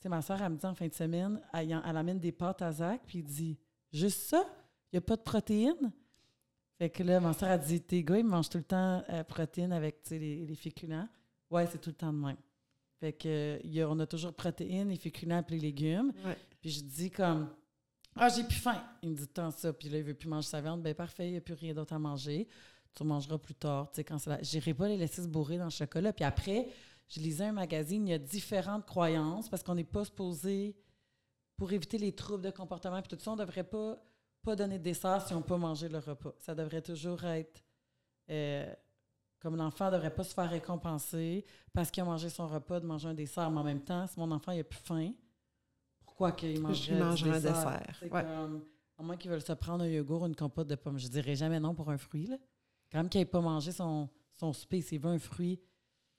[0.00, 2.72] sais, ma soeur, elle me dit en fin de semaine, elle, amène des pâtes à
[2.72, 3.58] Zach, puis il dit
[3.92, 4.42] Juste ça?
[4.90, 5.92] Il n'y a pas de protéines?
[6.78, 9.22] Fait que là, ma soeur a dit Tes gars, ils mangent tout le temps euh,
[9.22, 11.08] protéines avec les, les féculents.
[11.50, 12.38] Ouais, c'est tout le temps de même.
[13.00, 16.12] Fait que, y a, on a toujours protéines, les féculents et les légumes.
[16.60, 17.48] Puis je dis comme
[18.16, 18.82] ah, j'ai plus faim.
[19.02, 19.72] Il me dit tant ça.
[19.72, 20.82] Puis là, il veut plus manger sa viande.
[20.82, 22.48] Ben parfait, il n'y a plus rien d'autre à manger.
[22.94, 23.90] Tu mangeras plus tard.
[23.90, 24.38] Tu sais, quand c'est là.
[24.42, 26.12] J'irai pas les laisser se bourrer dans le chocolat.
[26.12, 26.68] Puis après,
[27.08, 30.76] je lisais un magazine, il y a différentes croyances parce qu'on n'est pas supposé,
[31.56, 33.98] pour éviter les troubles de comportement, puis tout ça, on ne devrait pas,
[34.42, 36.34] pas donner de dessert si on peut manger le repas.
[36.38, 37.64] Ça devrait toujours être.
[38.30, 38.72] Euh,
[39.40, 42.86] comme l'enfant ne devrait pas se faire récompenser parce qu'il a mangé son repas, de
[42.86, 45.12] manger un dessert, mais en même temps, si mon enfant n'a plus faim,
[46.06, 46.98] quoi qu'il mangerait,
[47.30, 47.80] un dessert?
[48.98, 50.98] à moins qu'ils veulent se prendre un yogourt, une compote de pommes.
[50.98, 52.26] Je dirais jamais non pour un fruit.
[52.26, 52.36] Là.
[52.92, 55.64] Quand même qu'il n'ait pas mangé son, son souper, s'il veut un fruit, tu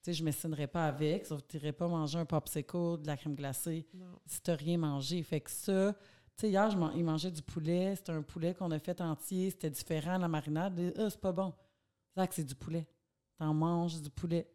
[0.06, 3.06] sais, je ne m'essinerais pas avec, sauf que tu n'irais pas manger un popsicle, de
[3.06, 3.86] la crème glacée,
[4.26, 5.22] si tu n'as rien mangé.
[5.22, 5.94] Fait que ça,
[6.38, 7.96] Tu sais, hier, je man- il mangeait du poulet.
[7.96, 9.52] C'était un poulet qu'on a fait entier.
[9.52, 10.94] C'était différent, la marinade.
[10.98, 11.54] Ah, c'est pas bon.
[12.18, 12.88] Zach, c'est du poulet.
[13.42, 14.48] T'en manges du poulet.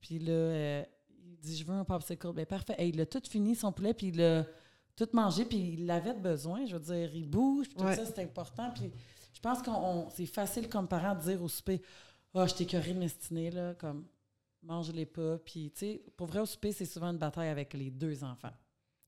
[0.00, 0.84] Puis là, euh,
[1.24, 2.32] il dit, je veux un popsicle.
[2.32, 2.76] Ben parfait.
[2.78, 4.46] Hey, il a tout fini, son poulet, puis il l'a
[4.94, 6.64] tout mangé, puis il avait de besoin.
[6.64, 7.96] Je veux dire, il bouge, puis tout Ouais.
[7.96, 8.70] ça, c'est important.
[8.76, 8.92] Puis
[9.34, 11.82] je pense qu'on on- c'est facile comme parent de dire au souper,
[12.32, 14.06] ah, je t'ai curé de m'estiner, là, comme,
[14.62, 15.38] mange-les pas.
[15.38, 18.52] Puis, tu sais, pour vrai, au souper, c'est souvent une bataille avec les deux enfants.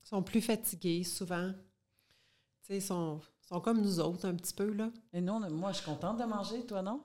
[0.03, 1.53] Ils sont plus fatigués souvent.
[1.53, 4.91] Tu sais, ils sont, sont comme nous autres un petit peu, là.
[5.13, 7.01] Et nous, on- moi, je suis contente de manger, toi, non?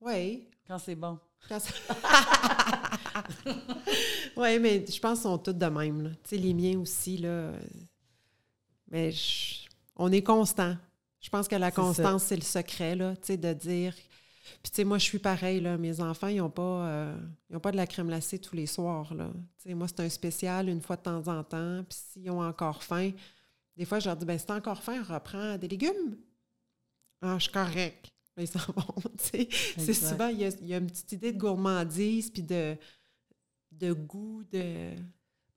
[0.00, 0.48] Oui.
[0.66, 1.18] Quand c'est bon.
[4.36, 6.14] oui, mais je pense qu'ils sont tous de même.
[6.24, 7.52] Tu sais, les miens aussi, là.
[8.90, 10.76] Mais je- on est constant.
[11.20, 13.14] Je pense que la constance, c'est le secret, là.
[13.16, 13.94] Tu sais, de dire.
[14.62, 15.76] Puis, tu sais, moi, je suis pareil, là.
[15.76, 17.16] Mes enfants, ils n'ont pas, euh,
[17.48, 19.30] ils ont pas de la crème glacée tous les soirs, là.
[19.62, 21.84] Tu sais, moi, c'est un spécial une fois de temps en temps.
[21.88, 23.10] Puis, s'ils ont encore faim,
[23.76, 26.16] des fois, je leur dis, ben, si t'as encore faim, reprends des légumes.
[27.22, 28.08] Ah, je suis correct.
[28.40, 28.94] Ils s'en vont.
[29.16, 32.76] C'est souvent, il y, a, il y a une petite idée de gourmandise, puis de,
[33.72, 34.94] de goût, de...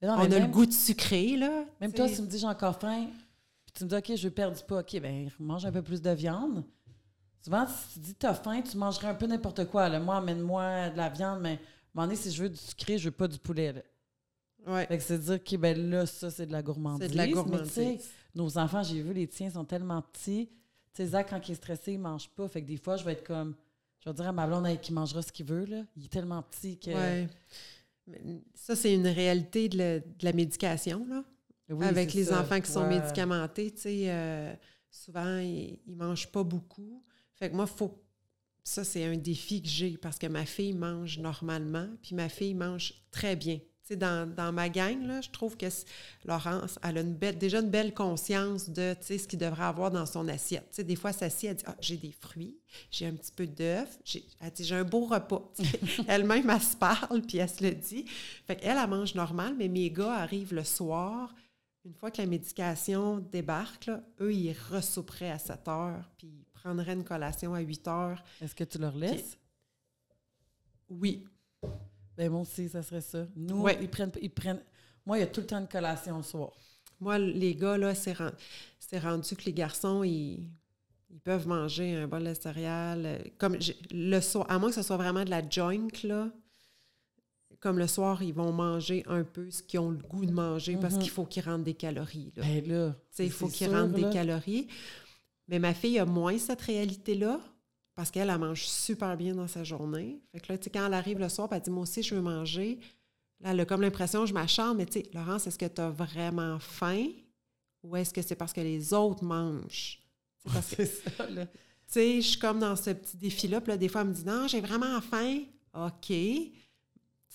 [0.02, 1.66] Mais non, On a le goût de sucré, là.
[1.80, 3.08] Même toi, si tu me dis j'ai encore faim,
[3.66, 5.82] puis tu me dis OK, je veux perdre du poids, OK, ben mange un peu
[5.82, 6.64] plus de viande.
[7.42, 9.90] Souvent, si tu dis t'as faim, tu mangerais un peu n'importe quoi.
[9.90, 10.00] Là.
[10.00, 11.58] Moi, amène-moi de la viande, mais à un
[11.96, 13.74] moment donné, si je veux du sucré, je veux pas du poulet.
[13.74, 13.82] Là.
[14.66, 14.86] Ouais.
[14.88, 17.08] Fait que c'est dire que ben là, ça, c'est de la gourmandise.
[17.08, 18.10] C'est de la Mais gourmandise.
[18.36, 20.50] nos enfants, j'ai vu, les tiens sont tellement petits.
[20.94, 22.48] Tu sais, Zach, quand il est stressé, il mange pas.
[22.48, 23.56] Fait que des fois, je vais être comme.
[24.00, 25.66] Je vais dire à ma blonde hey, qu'il mangera ce qu'il veut.
[25.66, 25.84] Là.
[25.96, 26.92] Il est tellement petit que.
[26.92, 27.28] Ouais.
[28.54, 31.24] Ça, c'est une réalité de, la- de la médication, là.
[31.70, 32.42] Oui, Avec les ça.
[32.42, 34.54] enfants qui sont médicamentés, tu sais, euh,
[34.92, 37.02] souvent, ils, ils mangent pas beaucoup.
[37.36, 38.00] Fait que moi, faut...
[38.66, 42.54] Ça, c'est un défi que j'ai parce que ma fille mange normalement, puis ma fille
[42.54, 43.60] mange très bien.
[43.92, 45.66] Dans, dans ma gang, là, je trouve que
[46.24, 50.06] Laurence, elle a une belle, déjà une belle conscience de, ce qu'il devrait avoir dans
[50.06, 50.80] son assiette.
[50.80, 52.58] Des fois, elle s'assied, elle dit, ah, j'ai des fruits,
[52.90, 55.52] j'ai un petit peu d'œufs, j'ai, elle dit, j'ai un beau repas.
[56.08, 58.06] Elle-même, elle se parle, puis elle se le dit.
[58.48, 61.36] Fait qu'elle, elle mange normal, mais mes gars arrivent le soir,
[61.86, 66.46] une fois que la médication débarque, là, eux, ils ressouperaient à 7 heures, puis ils
[66.54, 68.24] prendraient une collation à 8 heures.
[68.42, 69.38] Est-ce que tu leur laisses?
[70.90, 71.26] Oui.
[72.18, 73.26] Ben moi aussi, ça serait ça.
[73.36, 73.78] Nous, Ouais.
[73.82, 74.62] ils, prennent, ils prennent.
[75.06, 76.52] Moi, il y a tout le temps une collation le soir.
[77.00, 78.32] Moi, les gars, là, c'est ren-
[78.80, 80.50] c'est rendu que les garçons, ils,
[81.10, 83.06] ils peuvent manger un bol de céréales.
[83.06, 83.58] euh, Comme
[83.92, 86.30] le soir, à moins que ce soit vraiment de la junk, là.
[87.60, 90.76] Comme le soir, ils vont manger un peu ce qu'ils ont le goût de manger
[90.78, 91.00] parce Mhm.
[91.02, 92.34] qu'il faut qu'ils rentrent des calories.
[92.36, 92.44] Là.
[92.44, 92.92] Ben là.
[92.92, 94.08] Tu sais, il faut qu'ils rentrent là.
[94.10, 94.68] des calories.
[95.48, 97.40] Mais ma fille a moins cette réalité-là
[97.96, 100.20] parce qu'elle, elle mange super bien dans sa journée.
[100.32, 102.16] Fait que là, tu sais, quand elle arrive le soir, elle dit Moi aussi, je
[102.16, 102.80] veux manger.
[103.40, 105.90] Là, elle a comme l'impression je m'acharne, mais tu sais, Laurence, est-ce que tu as
[105.90, 107.08] vraiment faim
[107.84, 110.00] ou est-ce que c'est parce que les autres mangent?
[110.40, 111.46] C'est parce que, tu C'est ça, là.
[111.88, 114.26] sais, je suis comme dans ce petit défi-là, puis là, des fois, elle me dit
[114.26, 115.42] Non, j'ai vraiment faim.
[115.74, 116.14] OK.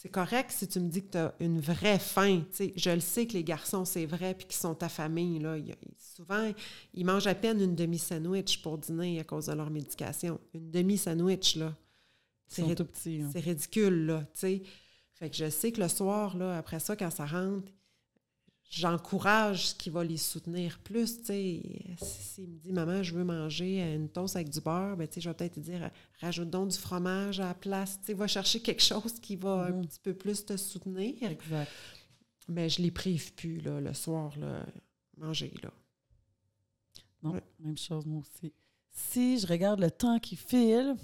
[0.00, 2.44] C'est correct si tu me dis que tu as une vraie faim.
[2.76, 5.40] Je le sais que les garçons, c'est vrai, puis qu'ils sont ta famille.
[5.40, 5.58] Là.
[5.58, 6.52] Ils- souvent,
[6.94, 10.38] ils mangent à peine une demi-sandwich pour dîner à cause de leur médication.
[10.54, 11.74] Une demi-sandwich, là.
[12.46, 12.74] C'est ri-
[13.22, 13.30] hein.
[13.32, 14.62] c'est ridicule, là, tu sais.
[15.14, 17.72] Fait que je sais que le soir, là, après ça, quand ça rentre,
[18.68, 21.62] j'encourage ce qui va les soutenir plus, tu sais.
[22.02, 25.28] Si- S'il me dit, maman, je veux manger une toast avec du beurre, ben, je
[25.28, 25.90] vais peut-être te dire,
[26.20, 29.86] rajoute donc du fromage à la place, va chercher quelque chose qui va un Mhm.
[29.86, 31.14] petit peu plus te soutenir.
[31.30, 31.70] Exact.
[32.48, 34.64] Mais je les prive plus, là, le soir, là,
[35.16, 35.70] manger, là.
[37.22, 37.42] Non, Ouais.
[37.60, 38.52] même chose, moi aussi.
[38.92, 40.94] Si je regarde le temps qui file,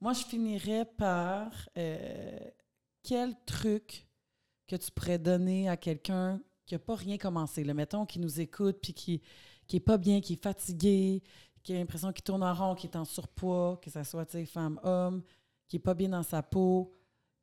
[0.00, 2.38] moi, je finirais par euh,
[3.02, 4.06] quel truc
[4.66, 6.40] que tu pourrais donner à quelqu'un
[6.72, 7.64] qui n'a pas rien commencé.
[7.64, 9.20] Là, mettons, qui nous écoute, puis qui
[9.66, 11.22] qui est pas bien, qui est fatigué,
[11.62, 14.80] qui a l'impression qu'il tourne en rond, qui est en surpoids, que ce soit femme,
[14.82, 15.22] homme,
[15.68, 16.92] qui est pas bien dans sa peau,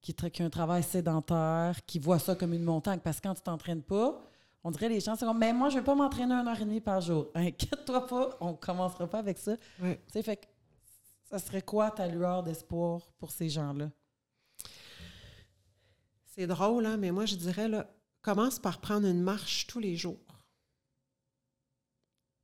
[0.02, 3.00] qui, qui a un travail sédentaire, qui voit ça comme une montagne.
[3.04, 4.20] Parce que quand tu t'entraînes pas,
[4.64, 6.66] on dirait les gens, c'est comme, mais moi, je vais pas m'entraîner une heure et
[6.66, 7.28] demie par jour.
[7.36, 9.56] Inquiète-toi pas, on commencera pas avec ça.
[10.08, 10.46] Sais, fait que
[11.30, 13.92] ça serait quoi ta lueur d'espoir pour ces gens-là?
[16.26, 17.88] C'est drôle, hein, mais moi, je dirais, là,
[18.22, 20.20] commence par prendre une marche tous les jours.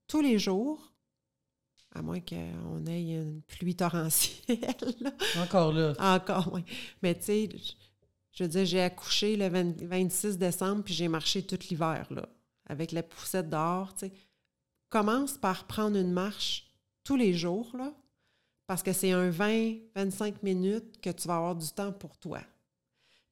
[0.07, 0.93] Tous les jours,
[1.93, 4.59] à moins qu'on ait une pluie torrentielle.
[4.99, 5.11] là.
[5.37, 5.93] Encore là.
[5.99, 6.63] Encore, oui.
[7.01, 7.73] Mais tu sais, je-
[8.33, 12.27] je veux dire, j'ai accouché le 20 26 décembre, puis j'ai marché tout l'hiver, là,
[12.67, 14.13] avec la poussette dehors, tu sais.
[14.89, 16.67] Commence par prendre une marche
[17.03, 17.93] tous les jours, là,
[18.67, 22.39] parce que c'est un 20-25 minutes que tu vas avoir du temps pour toi.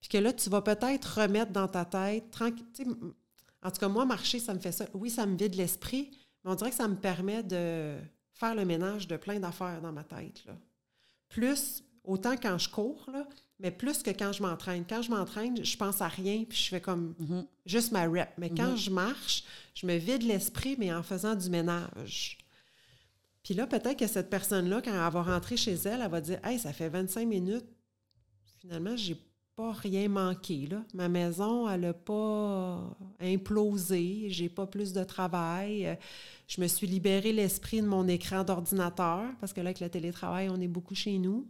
[0.03, 2.65] Puis que là, tu vas peut-être remettre dans ta tête, tranquille,
[3.65, 4.85] En tout cas, moi, marcher, ça me fait ça.
[4.93, 6.11] Oui, ça me vide l'esprit,
[6.43, 7.95] mais on dirait que ça me permet de
[8.33, 10.43] faire le ménage de plein d'affaires dans ma tête.
[10.45, 10.57] Là.
[11.29, 13.25] Plus, autant quand je cours, là,
[13.59, 14.83] mais plus que quand je m'entraîne.
[14.85, 17.45] Quand je m'entraîne, je pense à rien, puis je fais comme Mhm.
[17.65, 18.31] juste ma rep.
[18.37, 18.77] Mais quand Mhm.
[18.77, 22.39] je marche, je me vide l'esprit, mais en faisant du ménage.
[23.43, 26.39] Puis là, peut-être que cette personne-là, quand elle va rentrer chez elle, elle va dire
[26.45, 27.65] Hey, ça fait 25 minutes.
[28.59, 29.15] Finalement, j'ai
[29.55, 30.67] pas rien manqué.
[30.93, 34.27] Ma maison, elle n'a pas implosé.
[34.29, 35.85] J'ai pas plus de travail.
[35.85, 35.95] Euh,
[36.47, 40.49] Je me suis libéré l'esprit de mon écran d'ordinateur, parce que là, avec le télétravail,
[40.49, 41.47] on est beaucoup chez nous.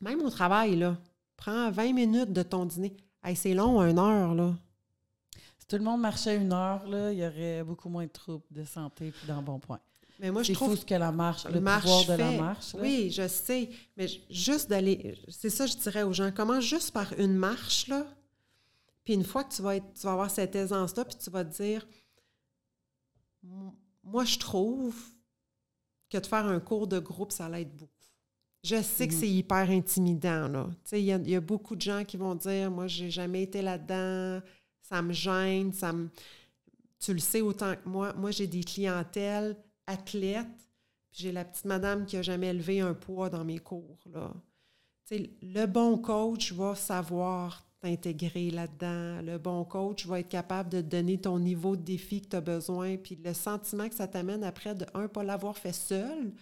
[0.00, 0.98] Même au travail, là,
[1.36, 2.96] prends 20 minutes de ton dîner.
[3.34, 4.54] C'est long, une heure, là.
[5.58, 8.44] Si tout le monde marchait une heure, là, il y aurait beaucoup moins de troubles
[8.50, 9.80] de santé puis dans bon point.
[10.24, 12.72] Mais moi, je trouve fou ce que la marche, le marche pouvoir de la marche.
[12.72, 12.80] là.
[12.80, 13.68] Oui, je sais.
[13.96, 15.18] Mais juste d'aller.
[15.28, 16.32] C'est ça, je dirais aux gens.
[16.32, 18.06] Commence juste par une marche, là.
[19.04, 21.44] Puis une fois que tu vas, être, tu vas avoir cette aisance-là, puis tu vas
[21.44, 21.86] te dire
[24.02, 24.96] Moi, je trouve
[26.10, 27.90] que de faire un cours de groupe, ça l'aide beaucoup.
[28.62, 29.20] Je sais que Mhm.
[29.20, 30.68] c'est hyper intimidant, là.
[30.72, 32.86] Tu sais, il y, a- il y a beaucoup de gens qui vont dire Moi,
[32.86, 34.40] j'ai jamais été là-dedans,
[34.80, 36.08] ça me gêne, ça me.
[36.98, 38.14] Tu le sais autant que moi.
[38.14, 39.54] Moi, j'ai des clientèles
[39.86, 40.46] athlètes,
[41.10, 44.32] puis j'ai la petite madame qui a jamais levé un poids dans mes cours, là.
[45.10, 49.20] Le bon coach va savoir t'intégrer là-dedans.
[49.20, 52.36] Le bon coach va être capable de te donner ton niveau de défi que tu
[52.36, 52.96] as besoin.
[52.96, 56.32] Puis le sentiment que ça t'amène après de, un, pas l'avoir fait seul,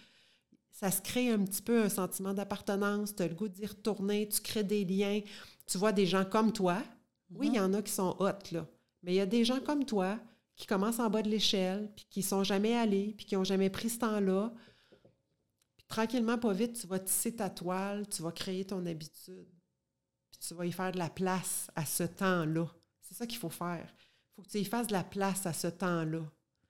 [0.71, 3.13] ça se crée un petit peu un sentiment d'appartenance.
[3.13, 5.19] Tu as le goût d'y retourner, tu crées des liens.
[5.67, 6.81] Tu vois des gens comme toi.
[7.35, 8.65] Oui, il y en a qui sont hot, là.
[9.01, 10.17] Mais il y a des gens comme toi
[10.63, 13.69] qui commencent en bas de l'échelle, puis qui sont jamais allés, puis qui n'ont jamais
[13.69, 14.53] pris ce temps-là.
[15.75, 19.45] Puis tranquillement, pas vite, tu vas tisser ta toile, tu vas créer ton habitude.
[20.31, 22.65] Puis tu vas y faire de la place à ce temps-là.
[23.01, 23.93] C'est ça qu'il faut faire.
[23.93, 26.21] Il faut que tu y fasses de la place à ce temps-là.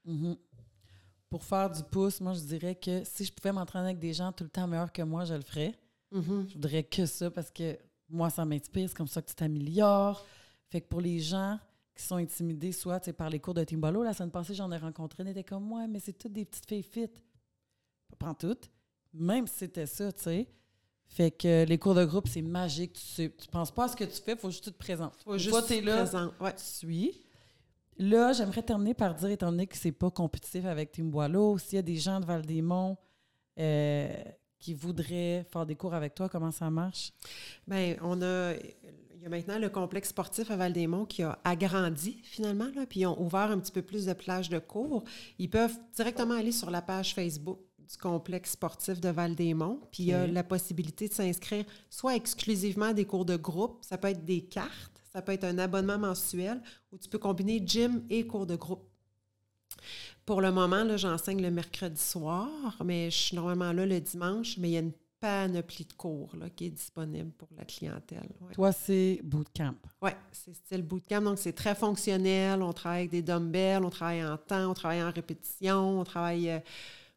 [0.06, 0.38] Mhm.
[1.30, 4.32] Pour faire du pouce, moi, je dirais que si je pouvais m'entraîner avec des gens
[4.32, 5.78] tout le temps meilleurs que moi, je le ferais.
[6.10, 6.48] Mhm.
[6.50, 7.78] Je voudrais que ça parce que
[8.10, 8.90] moi, ça m'inspire.
[8.90, 10.26] C'est comme ça que tu t'améliores.
[10.72, 11.60] Fait que pour les gens
[11.96, 14.78] qui sont intimidés, soit tu par les cours de Timbalo, la semaine passée, j'en ai
[14.78, 17.12] rencontré, une était comme moi, mais c'est toutes des petites filles fit.
[18.18, 18.70] Pas toutes.
[19.14, 20.48] Même si c'était ça, tu sais.
[21.06, 22.94] Fait que les cours de groupe, c'est magique.
[22.94, 24.76] Tu, sais, tu penses pas à ce que tu fais, il faut juste que tu
[24.76, 25.16] te présentes.
[25.24, 26.32] Faut juste être t'es là, présent.
[26.40, 26.54] Ouais.
[26.54, 27.24] tu suis.
[27.98, 31.76] Là, j'aimerais terminer par dire, étant donné que c'est pas compétitif avec Team Boileau, s'il
[31.76, 32.98] y a des gens de Val-des-Monts
[33.60, 34.12] euh,
[34.58, 37.14] qui voudraient faire des cours avec toi, comment ça marche?
[37.68, 38.54] Bien, on a.
[39.24, 43.00] Il y a maintenant le complexe sportif à Val-des-Monts qui a agrandi finalement, là, puis
[43.00, 45.06] ils ont ouvert un petit peu plus de plages de cours.
[45.40, 50.06] Ils peuvent directement aller sur la page Facebook du complexe sportif de Val-des-Monts, puis il
[50.08, 54.10] y a la possibilité de s'inscrire soit exclusivement à des cours de groupe, ça peut
[54.10, 56.62] être des cartes, ça peut être un abonnement mensuel,
[56.92, 58.90] ou tu peux combiner gym et cours de groupe.
[60.26, 62.50] Pour le moment, j'enseigne le mercredi soir,
[62.84, 64.92] mais je suis normalement là le dimanche, mais il y a une
[65.24, 68.28] panoplie de cours là, qui est disponible pour la clientèle.
[68.42, 68.54] Ouais.
[68.54, 69.76] Toi, c'est bootcamp.
[70.02, 72.62] Oui, c'est style bootcamp, donc c'est très fonctionnel.
[72.62, 76.50] On travaille avec des dumbbells, on travaille en temps, on travaille en répétition, on travaille.
[76.50, 76.60] euh,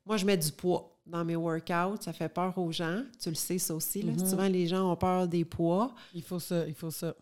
[0.05, 2.01] Moi, je mets du poids dans mes workouts.
[2.01, 3.03] Ça fait peur aux gens.
[3.21, 4.03] Tu le sais, ça aussi.
[4.03, 4.13] là.
[4.13, 4.25] Mhm.
[4.31, 5.93] Souvent, les gens ont peur des poids.
[6.15, 7.13] Il faut ça, il faut ça.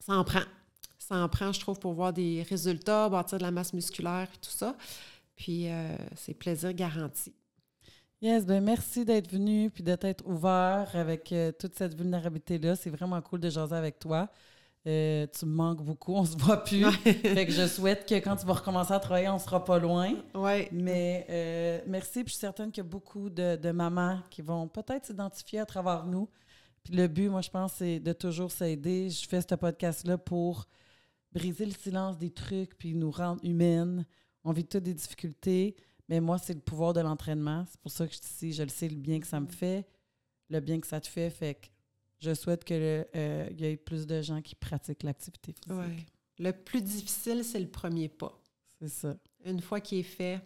[0.00, 0.44] Ça en prend.
[0.98, 4.38] Ça en prend, je trouve, pour voir des résultats, bâtir de la masse musculaire et
[4.38, 4.76] tout ça.
[5.36, 7.32] Puis, euh, c'est plaisir garanti.
[8.22, 12.76] Yes, ben merci d'être venu puis de t'être ouvert avec euh, toute cette vulnérabilité-là.
[12.76, 14.28] C'est vraiment cool de jaser avec toi.
[14.86, 16.84] Euh, tu me manques beaucoup, on se voit plus.
[17.02, 20.12] fait que je souhaite que quand tu vas recommencer à travailler, on sera pas loin.
[20.34, 20.68] Oui.
[20.70, 24.42] Mais euh, merci, puis je suis certaine qu'il y a beaucoup de, de mamans qui
[24.42, 26.28] vont peut-être s'identifier à travers nous.
[26.84, 29.08] Puis le but, moi, je pense, c'est de toujours s'aider.
[29.08, 30.66] Je fais ce podcast-là pour
[31.32, 34.04] briser le silence des trucs, puis nous rendre humaines.
[34.44, 35.74] On vit toutes des difficultés,
[36.10, 37.64] mais moi, c'est le pouvoir de l'entraînement.
[37.70, 38.52] C'est pour ça que je suis ici.
[38.52, 39.86] Je le sais, le bien que ça me fait,
[40.48, 41.30] le bien que ça te fait.
[41.30, 41.68] Fait que
[42.18, 45.78] je souhaite qu'il y ait plus de gens qui pratiquent l'activité physique.
[45.78, 46.06] Ouais.
[46.40, 48.36] Le plus difficile, c'est le premier pas.
[48.80, 49.16] C'est ça.
[49.44, 50.40] Une fois qu'il est fait,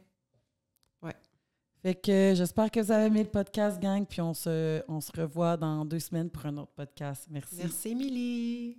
[1.80, 5.12] Fait que j'espère que vous avez aimé le podcast, gang, puis on se, on se
[5.18, 7.26] revoit dans deux semaines pour un autre podcast.
[7.30, 7.56] Merci.
[7.56, 8.78] merci, Émilie.